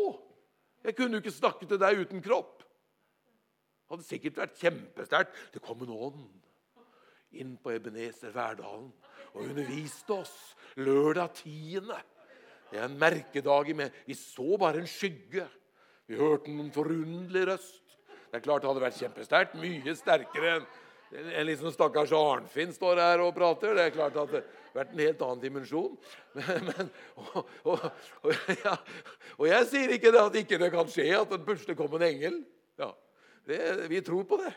[0.85, 2.61] Jeg kunne jo ikke snakke til deg uten kropp.
[2.61, 5.37] Det hadde sikkert vært kjempesterkt.
[5.53, 6.25] Det kom en ånd
[7.41, 8.91] inn på Ebenezer Verdalen
[9.33, 10.35] og underviste oss
[10.79, 11.91] lørdag 10.
[12.71, 13.71] Det er en merkedag.
[14.05, 15.47] Vi så bare en skygge.
[16.07, 17.81] Vi hørte noen forunderlig røst.
[18.29, 19.59] Det er klart det hadde vært kjempesterkt.
[19.61, 20.73] Mye sterkere enn
[21.13, 23.75] en liksom stakkars Arnfinn står her og prater.
[23.77, 25.97] Det er klart at det har vært en helt annen dimensjon.
[26.35, 27.83] Men, men, og, og,
[28.25, 28.31] og,
[28.65, 28.73] ja,
[29.37, 32.07] og, jeg sier ikke det at ikke det kan skje at det plutselig kom en
[32.09, 32.41] engel.
[32.81, 32.89] Ja,
[33.47, 33.59] det,
[33.91, 34.51] vi tror på det.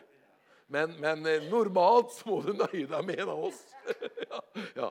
[0.68, 3.62] Men, men, eh, normalt så må du nøye deg med en av oss.
[4.30, 4.40] ja,
[4.76, 4.88] ja.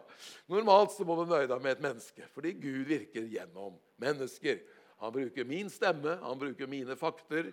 [0.50, 4.63] Normalt så må du nøye deg med et menneske, fordi Gud virker gjennom mennesker.
[5.04, 7.52] Han bruker min stemme, han bruker mine fakter,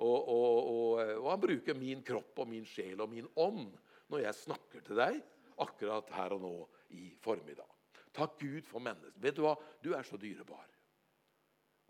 [0.00, 3.68] og, og, og, og, han bruker min kropp og min sjel og min ånd
[4.10, 5.20] når jeg snakker til deg
[5.60, 6.54] akkurat her og nå
[6.96, 7.68] i formiddag.
[8.16, 9.20] Takk Gud for mennesket.
[9.22, 9.54] Vet du hva?
[9.84, 10.66] Du er så dyrebar.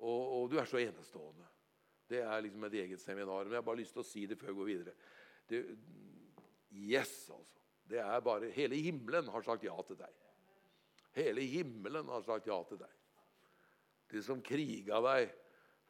[0.00, 1.46] Og, du er så enestående.
[2.10, 3.44] Det er liksom et eget seminar.
[3.44, 4.94] Men jeg har bare lyst til å si det før jeg går videre.
[5.50, 5.64] Det,
[6.72, 7.60] yes, altså.
[7.90, 10.16] Det er bare, Hele himmelen har sagt ja til deg.
[11.18, 12.92] Hele himmelen har sagt ja til deg.
[14.10, 15.30] De som kriga deg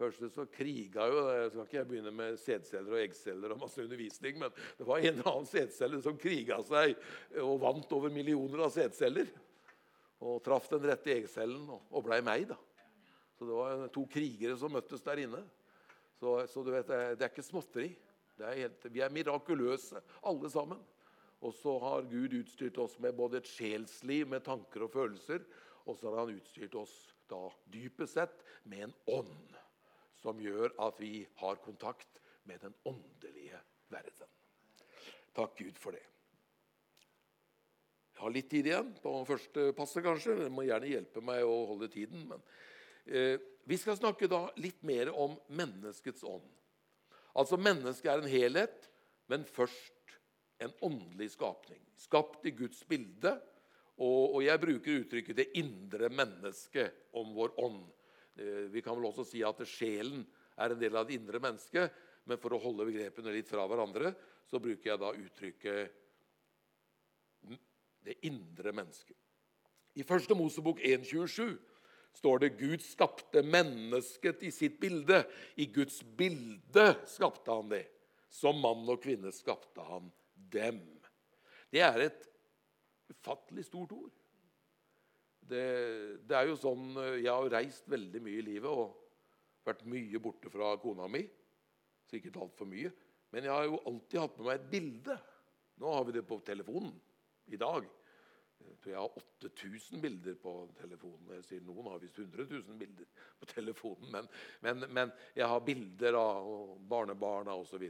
[0.00, 4.38] Først så kriga jo Jeg skal ikke begynne med sædceller og eggceller og masse undervisning,
[4.40, 6.94] men det var en eller annen sædcelle som kriga seg
[7.42, 9.28] og vant over millioner av sædceller.
[10.24, 12.56] Og traff den rette eggcellen og blei meg, da.
[13.36, 15.42] Så det var to krigere som møttes der inne.
[16.16, 17.90] Så, så du vet, det er ikke småtteri.
[18.40, 20.80] Er helt, vi er mirakuløse, alle sammen.
[21.40, 25.44] Og så har Gud utstyrt oss med både et sjelsliv med tanker og følelser,
[25.88, 26.92] og så har han utstyrt oss
[27.30, 29.56] da dypest sett med en ånd
[30.20, 34.32] som gjør at vi har kontakt med den åndelige verden.
[35.36, 36.04] Takk Gud for det.
[38.10, 40.34] Jeg har litt tid igjen på første passet, kanskje.
[40.36, 42.26] Dere må gjerne hjelpe meg å holde tiden.
[42.28, 42.42] Men,
[43.06, 46.44] eh, vi skal snakke da litt mer om menneskets ånd.
[47.38, 48.90] Altså Mennesket er en helhet,
[49.30, 50.16] men først
[50.60, 51.80] en åndelig skapning.
[51.96, 53.36] Skapt i Guds bilde.
[54.00, 57.82] Og, og jeg bruker uttrykket 'det indre mennesket' om vår ånd.
[58.36, 60.24] Eh, vi kan vel også si at sjelen
[60.56, 61.92] er en del av det indre mennesket.
[62.24, 64.14] Men for å holde begrepene litt fra hverandre
[64.48, 65.90] så bruker jeg da uttrykket
[68.04, 69.16] 'det indre mennesket'.
[69.96, 71.58] I første Mosebok 1.27
[72.16, 75.22] står det Gud skapte mennesket i sitt bilde.
[75.56, 77.84] I Guds bilde skapte han det.
[78.30, 80.10] Som mann og kvinne skapte han
[80.52, 80.80] dem.
[81.70, 82.26] Det er et
[83.10, 84.10] ufattelig stort ord.
[85.50, 85.66] Det,
[86.28, 88.94] det, er jo sånn, Jeg har reist veldig mye i livet og
[89.66, 91.24] vært mye borte fra kona mi.
[92.10, 92.92] Sikkert altfor mye.
[93.30, 95.16] Men jeg har jo alltid hatt med meg et bilde.
[95.80, 96.94] Nå har vi det på telefonen
[97.50, 97.86] i dag.
[98.60, 99.18] Jeg tror jeg har
[99.50, 101.32] 8000 bilder på telefonen.
[101.38, 104.10] Jeg sier Noen har visst 100 000 bilder på telefonen.
[104.12, 104.28] Men,
[104.64, 106.50] men, men jeg har bilder av
[106.90, 107.84] barnebarna osv.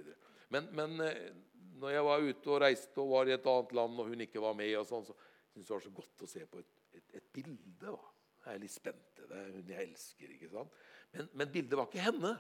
[0.55, 1.33] Men, men eh,
[1.81, 4.43] når jeg var ute og reiste og var i et annet land, og hun ikke
[4.43, 5.17] var med, og sånn, så
[5.51, 7.75] syntes jeg det var så godt å se på et, et, et bilde.
[7.83, 7.97] Da.
[8.45, 9.11] Jeg er litt spent.
[9.21, 10.33] Det er hun jeg elsker.
[10.37, 10.81] ikke sant?
[11.15, 12.33] Men, men bildet var ikke henne,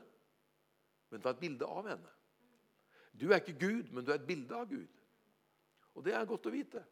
[1.10, 2.16] men det var et bilde av henne.
[3.20, 5.00] Du er ikke Gud, men du er et bilde av Gud.
[5.98, 6.84] Og det er godt å vite.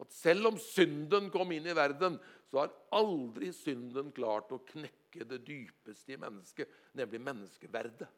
[0.00, 2.16] At selv om synden kom inn i verden,
[2.50, 8.08] så har aldri synden klart å knekke det dypeste i mennesket, nemlig menneskeverdet.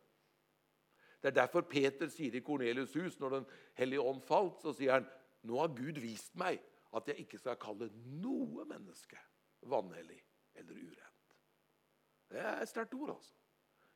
[1.23, 3.47] Det er derfor Peter sier i Kornelius' hus, når Den
[3.81, 5.07] hellige ånd falt, så sier han
[5.45, 6.61] nå har Gud vist meg
[6.95, 9.19] at jeg ikke skal kalle noe menneske
[9.69, 10.21] vanhellig
[10.55, 11.35] eller urent.
[12.31, 13.35] Det er et sterkt ord, altså.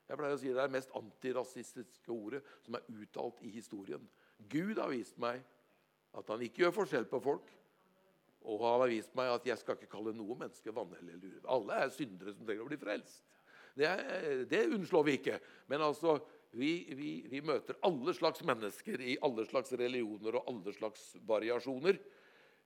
[0.09, 4.05] Jeg pleier å si Det er det mest antirasistiske ordet som er uttalt i historien.
[4.49, 5.43] Gud har vist meg
[6.17, 7.51] at han ikke gjør forskjell på folk.
[8.47, 11.49] Og han har vist meg at jeg skal ikke kalle noe menneske vanhellig urent.
[11.51, 13.25] Alle er syndere som trenger å bli frelst.
[13.79, 13.91] Det,
[14.51, 15.39] det unnslår vi ikke.
[15.71, 16.17] Men altså,
[16.51, 21.99] vi, vi, vi, møter alle slags mennesker i alle slags religioner og alle slags variasjoner.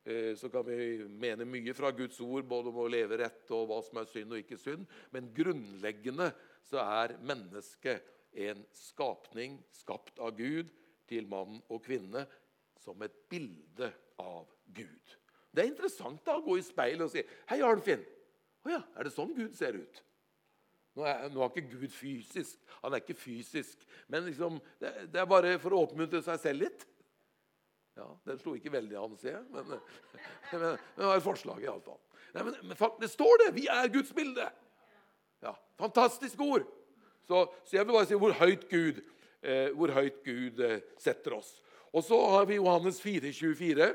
[0.04, 3.68] Eh, så kan vi mene mye fra Guds ord både om å leve rett og
[3.70, 4.86] hva som er synd og ikke synd.
[5.14, 6.30] Men grunnleggende
[6.68, 8.08] så er mennesket
[8.48, 10.70] en skapning skapt av Gud
[11.10, 12.24] til mann og kvinne
[12.80, 13.90] som et bilde
[14.22, 15.18] av Gud.
[15.52, 18.04] Det er interessant da å gå i speilet og si 'Hei, Arnfinn.'
[18.62, 20.02] 'Å ja, er det sånn Gud ser ut?'
[20.92, 22.58] Nå er, nå er, ikke Gud fysisk.
[22.82, 23.80] Han er ikke fysisk.
[24.12, 26.84] Men liksom, det, det, er bare for å oppmuntre seg selv litt.
[27.96, 29.46] Ja, Den slo ikke veldig an, ser jeg.
[29.54, 29.72] Men,
[30.52, 31.96] men, det var et forslag, iallfall.
[32.34, 33.48] Men, men det står det!
[33.56, 34.44] Vi er Guds bilde.
[35.44, 36.68] Ja, Fantastisk ord.
[37.24, 39.00] Så, så, jeg vil bare si hvor høyt Gud,
[39.40, 41.54] eh, hvor høyt Gud eh, setter oss.
[41.92, 43.88] Og så har vi Johannes 4, 24,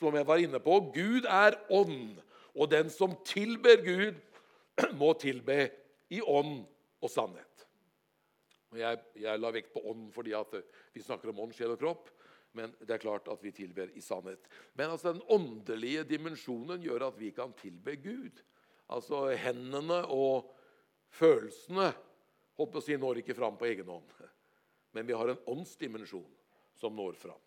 [0.00, 0.78] som jeg var inne på.
[0.94, 2.16] Gud er ånd,
[2.56, 4.22] og den som tilber Gud,
[5.00, 5.70] må tilbe
[6.12, 6.60] i ånd
[7.00, 7.64] og sannhet.
[8.76, 10.34] Jeg, jeg la vekt på ånd fordi
[10.92, 12.10] vi snakker om ånd, sjel og kropp.
[12.56, 14.46] Men det er klart at vi tilber i sannhet.
[14.72, 18.40] Men altså den åndelige dimensjonen gjør at vi kan tilbe Gud.
[18.92, 20.54] Altså hendene og
[21.12, 21.90] følelsene
[22.56, 24.14] håper å si, når ikke fram på egen hånd.
[24.96, 26.30] Men vi har en åndsdimensjon
[26.80, 27.45] som når fram.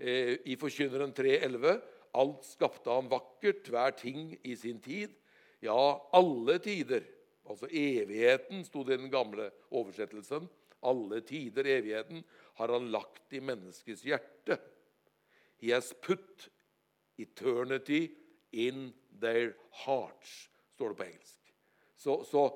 [0.00, 1.80] Eh, I Forkynneren 3,11.:
[2.12, 5.12] Alt skapte han vakkert, hver ting i sin tid.
[5.60, 7.04] Ja, alle tider
[7.50, 10.46] Altså evigheten, sto det i den gamle oversettelsen.
[10.86, 12.22] Alle tider, evigheten,
[12.60, 14.58] har han lagt i menneskets hjerte.
[15.58, 16.46] He has put
[17.18, 18.08] eternity
[18.52, 21.52] in their hearts, står det på engelsk.
[21.96, 22.46] Så, så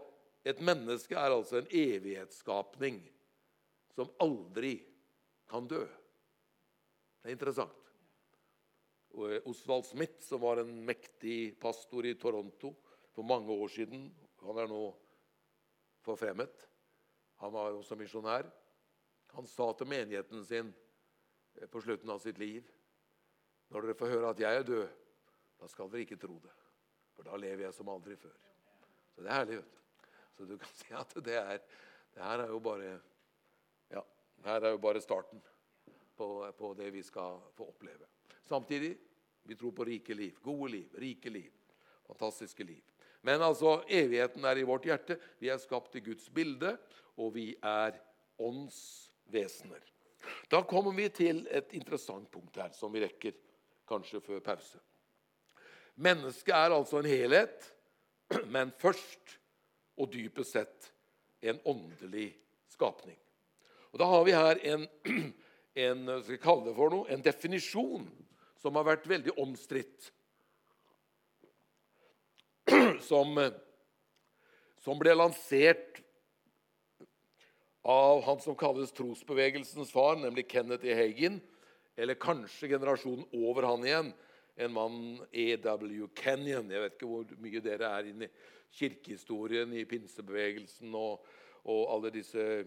[0.47, 3.03] et menneske er altså en evighetsskapning
[3.97, 4.79] som aldri
[5.51, 5.83] kan dø.
[7.25, 7.87] Det er interessant.
[9.49, 12.75] Osvald Smith, som var en mektig pastor i Toronto
[13.15, 14.11] for mange år siden,
[14.45, 14.81] han er nå
[16.05, 16.67] forfremmet.
[17.41, 18.51] Han var også misjonær.
[19.39, 22.69] Han sa til menigheten sin eh, på slutten av sitt liv
[23.73, 24.85] Når dere får høre at jeg er død,
[25.59, 26.53] da skal dere ikke tro det.
[27.17, 28.37] For da lever jeg som aldri før.
[29.15, 29.63] Så det er herlig.
[29.63, 29.81] vet du.
[30.37, 31.65] Så du kan si at det, er,
[32.13, 32.93] det her er jo bare
[33.97, 34.05] ja,
[34.45, 35.41] her er jo bare starten
[36.17, 38.07] på, på det vi skal få oppleve.
[38.43, 38.97] Samtidig
[39.45, 40.39] vi tror på rike liv.
[40.43, 41.53] Gode liv, rike liv.
[42.07, 42.83] Fantastiske liv.
[43.21, 45.17] Men altså, evigheten er i vårt hjerte.
[45.41, 46.75] Vi er skapt i Guds bilde,
[47.17, 47.97] og vi er
[48.39, 49.81] åndsvesener.
[50.51, 53.37] Da kommer vi til et interessant punkt her, som vi rekker
[53.89, 54.81] kanskje før pause.
[55.95, 57.69] Mennesket er altså en helhet,
[58.53, 59.39] men først
[60.01, 60.91] og dypest sett
[61.45, 62.33] en åndelig
[62.73, 63.19] skapning.
[63.93, 64.89] Og Da har vi her en,
[65.75, 66.07] en,
[66.39, 68.07] for noe, en definisjon
[68.63, 70.13] som har vært veldig omstridt.
[73.05, 73.37] Som,
[74.81, 75.99] som ble lansert
[77.85, 80.95] av han som kalles trosbevegelsens far, nemlig Kenneth E.
[80.97, 81.37] Hagen,
[82.01, 84.09] eller kanskje generasjonen over han igjen,
[84.57, 84.97] en mann
[85.29, 86.09] E.W.
[86.17, 86.73] Kenyon.
[86.73, 88.35] Jeg vet ikke hvor mye dere er inne i
[88.79, 91.27] kirkehistorien, i pinsebevegelsen og,
[91.69, 92.65] og alle disse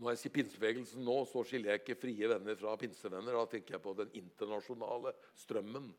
[0.00, 3.36] Når jeg sier pinsebevegelsen nå, så skiller jeg ikke frie venner fra pinsevenner.
[3.36, 5.12] Da tenker jeg på den internasjonale
[5.42, 5.90] strømmen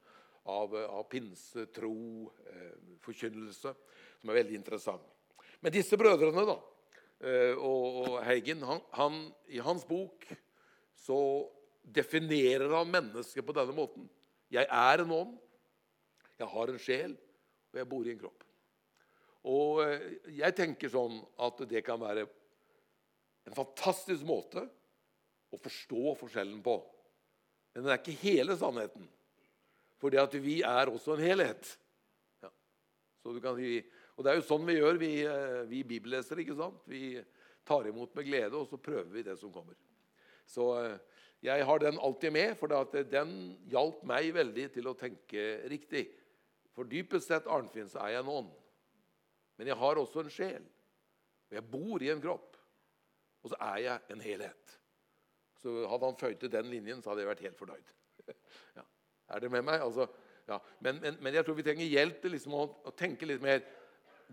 [0.50, 1.96] av, av pinse, tro,
[2.50, 3.74] eh, forkynnelse,
[4.20, 5.06] som er veldig interessant.
[5.64, 6.58] Men disse brødrene, da,
[7.24, 10.26] Eh, og, og Heigen, han, han, I hans bok
[11.00, 11.18] så
[11.84, 14.10] definerer han mennesket på denne måten.
[14.52, 15.38] Jeg er en ånd,
[16.40, 17.14] jeg har en sjel,
[17.72, 18.44] og jeg bor i en kropp.
[19.54, 21.16] Og eh, jeg tenker sånn
[21.48, 22.28] at det kan være
[23.48, 24.64] en fantastisk måte
[25.54, 26.78] å forstå forskjellen på.
[27.74, 29.06] Men den er ikke hele sannheten.
[30.02, 31.70] Fordi at vi er også en helhet.
[32.44, 32.52] Ja.
[33.24, 33.84] Si
[34.14, 36.44] og Det er jo sånn vi gjør, vi, eh, vi bibellesere.
[36.44, 36.82] ikke sant?
[36.86, 37.24] Vi
[37.66, 39.76] tar imot med glede, og så prøver vi det som kommer.
[40.46, 40.98] Så eh,
[41.42, 43.32] jeg har den alltid med, for den
[43.72, 46.06] hjalp meg veldig til å tenke riktig.
[46.74, 48.54] For dypest sett Arnfinn, så er jeg en ånd.
[49.58, 50.64] Men jeg har også en sjel.
[51.50, 52.58] Og jeg bor i en kropp.
[53.44, 54.76] Og så er jeg en helhet.
[55.62, 57.96] Så Hadde han føyd til den linjen, så hadde jeg vært helt fornøyd.
[58.78, 58.84] Ja.
[59.34, 59.82] Er det med meg?
[59.82, 60.06] Altså,
[60.48, 60.60] ja.
[60.84, 63.64] men, men, men, jeg tror vi trenger hjelp til liksom å, å tenke litt mer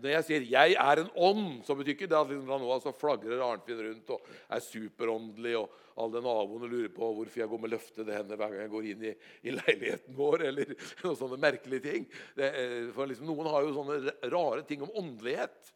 [0.01, 2.69] når jeg sier 'jeg er en ånd', så betyr ikke det at liksom fra nå
[2.73, 5.69] av flagrer Arnfinn rundt og er superåndelig, og
[6.01, 9.03] alle naboene lurer på hvorfor jeg går med løftede hender hver gang jeg går inn
[9.11, 12.07] i, i leiligheten vår, eller noen sånne merkelige ting.
[12.37, 12.49] Det,
[12.95, 15.73] for liksom, Noen har jo sånne rare ting om åndelighet.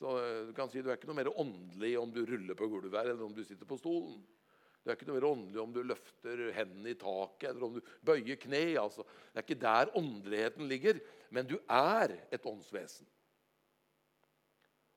[0.00, 2.68] Så eh, Du kan si du er ikke noe mer åndelig om du ruller på
[2.72, 4.18] gulvet her, eller om du sitter på stolen.
[4.80, 7.80] Du er ikke noe mer åndelig om du løfter hendene i taket eller om du
[8.06, 8.62] bøyer kne.
[8.80, 9.04] Altså.
[9.28, 13.08] Det er ikke der åndeligheten ligger men du er et åndsvesen.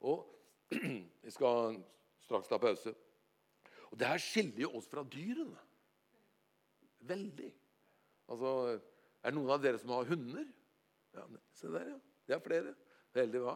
[0.04, 0.30] Og
[1.24, 1.78] Vi skal
[2.24, 2.92] straks ta pause.
[3.92, 5.60] Og Det her skiller jo oss fra dyrene.
[7.06, 7.52] Veldig.
[8.32, 8.80] Altså,
[9.24, 10.48] Er det noen av dere som har hunder?
[11.14, 12.00] Ja, Se der, ja.
[12.28, 12.74] Det er flere.
[13.14, 13.54] Veldig bra.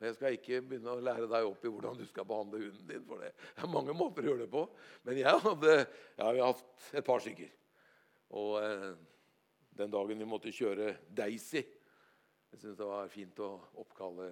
[0.00, 3.04] Jeg skal ikke begynne å lære deg opp i hvordan du skal behandle hunden din.
[3.06, 4.66] for Det Det er mange måter å gjøre det på.
[5.08, 7.54] Men jeg hadde jeg har hatt et par stykker.
[8.36, 8.92] Og eh,
[9.78, 11.64] den dagen vi måtte kjøre Daisy
[12.56, 13.50] jeg syns det var fint å
[13.82, 14.30] oppkalle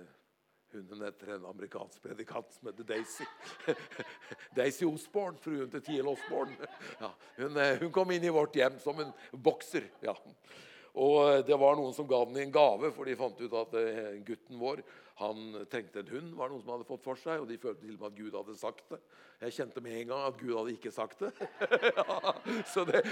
[0.72, 3.26] hunden etter en amerikansk predikant som heter Daisy.
[4.56, 6.56] Daisy Osborne, fruen til Tiel Osborne.
[7.02, 9.90] Ja, hun, eh, hun, kom inn i vårt hjem som en bokser.
[10.00, 10.16] Ja.
[11.04, 13.58] Og eh, det var noen som ga den i en gave, for de fant ut
[13.60, 14.80] at eh, gutten vår
[15.20, 16.32] han trengte en hund.
[16.34, 18.18] var det noen som hadde fått for seg, og De følte til og med at
[18.18, 18.98] Gud hadde sagt det.
[19.44, 21.30] Jeg kjente med en gang at Gud hadde ikke sagt det.
[21.98, 22.32] ja,
[22.72, 23.04] så det,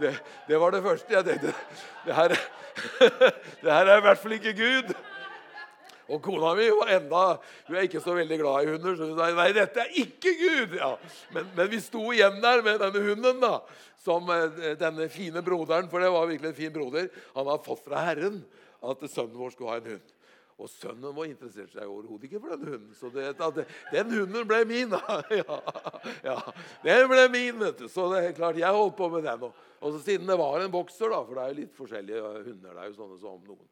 [0.00, 0.14] det,
[0.48, 1.52] det, var det første jeg tenkte.
[2.06, 2.34] Det her,
[3.62, 4.90] det her er i hvert fall ikke Gud.
[6.10, 7.22] Og kona mi var enda,
[7.68, 10.34] hun er ikke så veldig glad i hunder, så hun sa nei, dette er ikke
[10.40, 10.74] Gud.
[10.76, 10.90] Ja.
[11.36, 13.54] Men, men, vi sto igjen der med denne hunden, da,
[14.04, 17.86] som eh, denne fine broderen, for det var virkelig en fin broder, han hadde fått
[17.86, 18.42] fra Herren
[18.84, 20.13] at sønnen vår skulle ha en hund.
[20.54, 22.94] Og sønnen vår interesserte seg overhodet ikke for den hunden.
[22.94, 23.26] Så det,
[23.56, 24.94] det, den hunden ble min.
[25.34, 25.58] Ja,
[26.22, 26.36] ja,
[26.84, 27.88] den ble min, vet du.
[27.90, 29.48] Så det er klart, jeg holdt på med den.
[29.48, 32.70] Og, og siden det var en bokser, da, for det er jo litt forskjellige hunder.
[32.70, 33.64] Det er jo sånne som noen,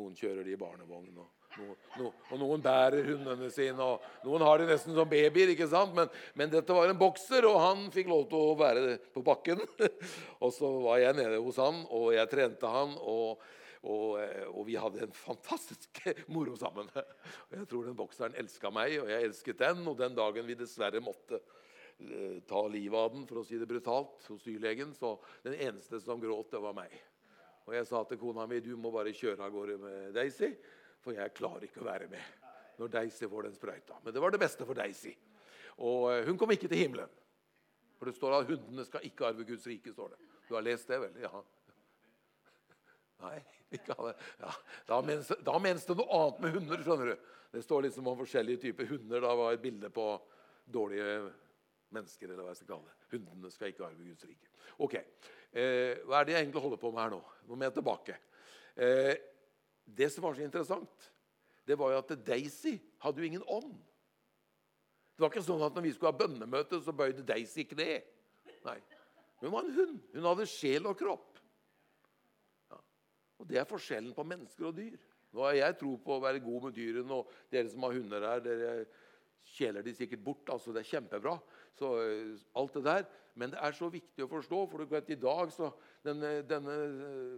[0.00, 1.18] noen kjører de i barnevogn.
[1.20, 5.52] Og, no, no, og noen bærer hundene sine, og noen har de nesten som babyer.
[5.52, 5.92] ikke sant?
[5.98, 6.08] Men,
[6.40, 9.60] men, dette var en bokser, og han fikk lov til å være på bakken.
[10.44, 12.96] og så var jeg nede hos han, og jeg trente han.
[13.04, 13.44] og
[13.84, 16.00] og, eh, og, vi hadde en fantastisk
[16.34, 16.88] moro sammen.
[16.94, 19.82] Og jeg tror den bokseren elska meg, og jeg elsket den.
[19.90, 23.68] Og den dagen vi dessverre måtte eh, ta livet av den, for å si det
[23.70, 26.94] brutalt, hos dyrlegen, så den eneste som gråt, det var meg.
[27.64, 30.50] Og jeg sa til kona mi du må bare kjøre av gårde med Daisy,
[31.04, 32.42] for jeg klarer ikke å være med
[32.78, 33.98] når Daisy får den sprøyta.
[34.02, 35.12] Men det var det beste for Daisy.
[35.84, 37.10] Og eh, hun kom ikke til himmelen.
[37.98, 39.92] For det står at hundene skal ikke arve Guds rike.
[39.92, 40.18] står det.
[40.48, 41.20] Du har lest det, vel?
[41.22, 41.42] Ja.
[43.24, 43.38] Nei.
[43.88, 44.50] Ja,
[44.88, 46.84] da, menes, da menes det noe annet med hunder.
[46.84, 47.32] skjønner du.
[47.54, 49.22] Det står liksom om forskjellige typer hunder.
[49.24, 50.06] Da var et bilde på
[50.64, 51.16] dårlige
[51.94, 52.28] mennesker.
[52.30, 53.08] eller hva jeg skal kalle det.
[53.14, 54.50] Hundene skal ikke arve Guds rike.
[54.82, 57.20] Ok, eh, Hva er det jeg egentlig holder på med her nå?
[57.48, 58.16] Nå må jeg tilbake.
[58.74, 59.14] Eh,
[59.84, 61.10] det som var så interessant,
[61.64, 63.74] det var jo at Daisy hadde jo ingen ånd.
[65.14, 68.02] Det var ikke sånn at når vi skulle ha bønnemøte, så bøyde Daisy kne.
[68.64, 68.78] Nei.
[69.44, 70.00] Hun var en hund.
[70.14, 71.33] Hun hadde sjel og kropp.
[73.44, 74.96] Og Det er forskjellen på mennesker og dyr.
[75.34, 78.24] Nå har jeg tro på å være god med dyrene, og dere som har hunder
[78.24, 78.70] her, dere
[79.54, 80.48] kjeler de sikkert bort.
[80.48, 81.34] altså Det er kjempebra.
[81.76, 83.04] Så eh, alt det der.
[83.34, 85.72] Men det er så viktig å forstå, for du vet, i dag så
[86.06, 86.76] denne, denne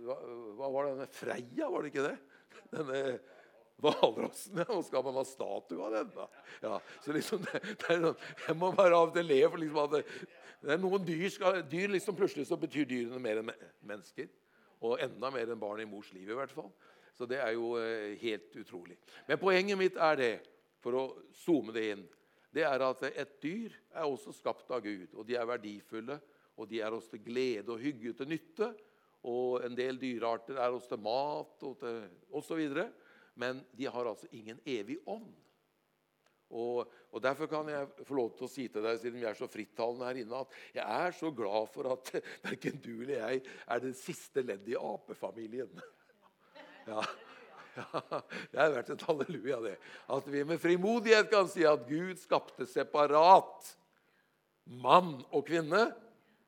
[0.05, 0.19] hva,
[0.59, 2.17] hva var denne Freia, var det ikke det?
[2.77, 3.01] Denne
[3.83, 4.61] hvalrossen.
[4.63, 6.11] Ja, skal man ha statue av den?
[6.15, 6.27] da?
[6.63, 9.63] Ja, så liksom det, det er sånn, Jeg må bare av og til le for
[9.63, 10.03] liksom at det,
[10.63, 13.53] det er noen dyr, skal, dyr liksom Plutselig så betyr dyrene mer enn
[13.87, 14.29] mennesker.
[14.85, 16.73] Og enda mer enn barn i mors liv, i hvert fall.
[17.17, 18.99] Så det er jo eh, helt utrolig.
[19.29, 20.35] Men poenget mitt er det,
[20.85, 21.05] for å
[21.35, 22.05] zoome det inn,
[22.53, 25.15] det er at et dyr er også skapt av Gud.
[25.17, 26.19] Og de er verdifulle,
[26.57, 28.71] og de er oss til glede og hygge til nytte.
[29.27, 31.83] Og en del dyrearter er oss til mat og
[32.39, 32.63] osv.
[33.37, 35.35] Men de har altså ingen evig ånd.
[36.55, 36.87] Og,
[37.17, 39.49] og, Derfor kan jeg få lov til å si til deg, siden vi er så
[39.49, 42.11] frittalende her inne, at jeg er så glad for at
[42.47, 43.41] verken du eller jeg
[43.73, 45.73] er det siste leddet i apefamilien.
[46.87, 47.01] Ja.
[47.75, 48.19] ja.
[48.53, 49.73] Det har vært et halleluja, det.
[50.15, 53.73] At vi med frimodighet kan si at Gud skapte separat
[54.71, 55.89] mann og kvinne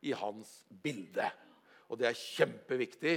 [0.07, 1.27] i hans bilde.
[1.91, 3.16] Og det er kjempeviktig.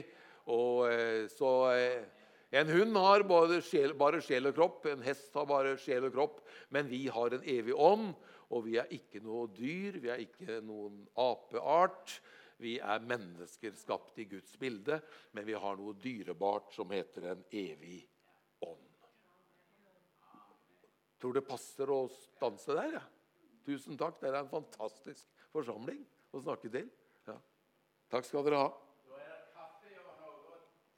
[0.49, 2.20] Og eh, så eh,
[2.51, 6.15] en hund har bare sjel, bare sjel, og kropp, en hest har bare sjel og
[6.15, 6.41] kropp.
[6.75, 8.11] Men vi har en evig ånd,
[8.51, 12.17] og vi er ikke noe dyr, vi er ikke noen apeart.
[12.61, 14.99] Vi er mennesker skapt i Guds bilde,
[15.33, 18.03] men vi har noe dyrebart som heter en evig
[18.67, 19.07] ånd.
[21.23, 23.07] Tror det passer å stanse der, ja.
[23.65, 24.19] Tusen takk.
[24.21, 26.01] Dere er en fantastisk forsamling
[26.33, 26.87] å snakke til.
[27.29, 27.37] Ja.
[28.11, 28.71] Takk skal dere ha.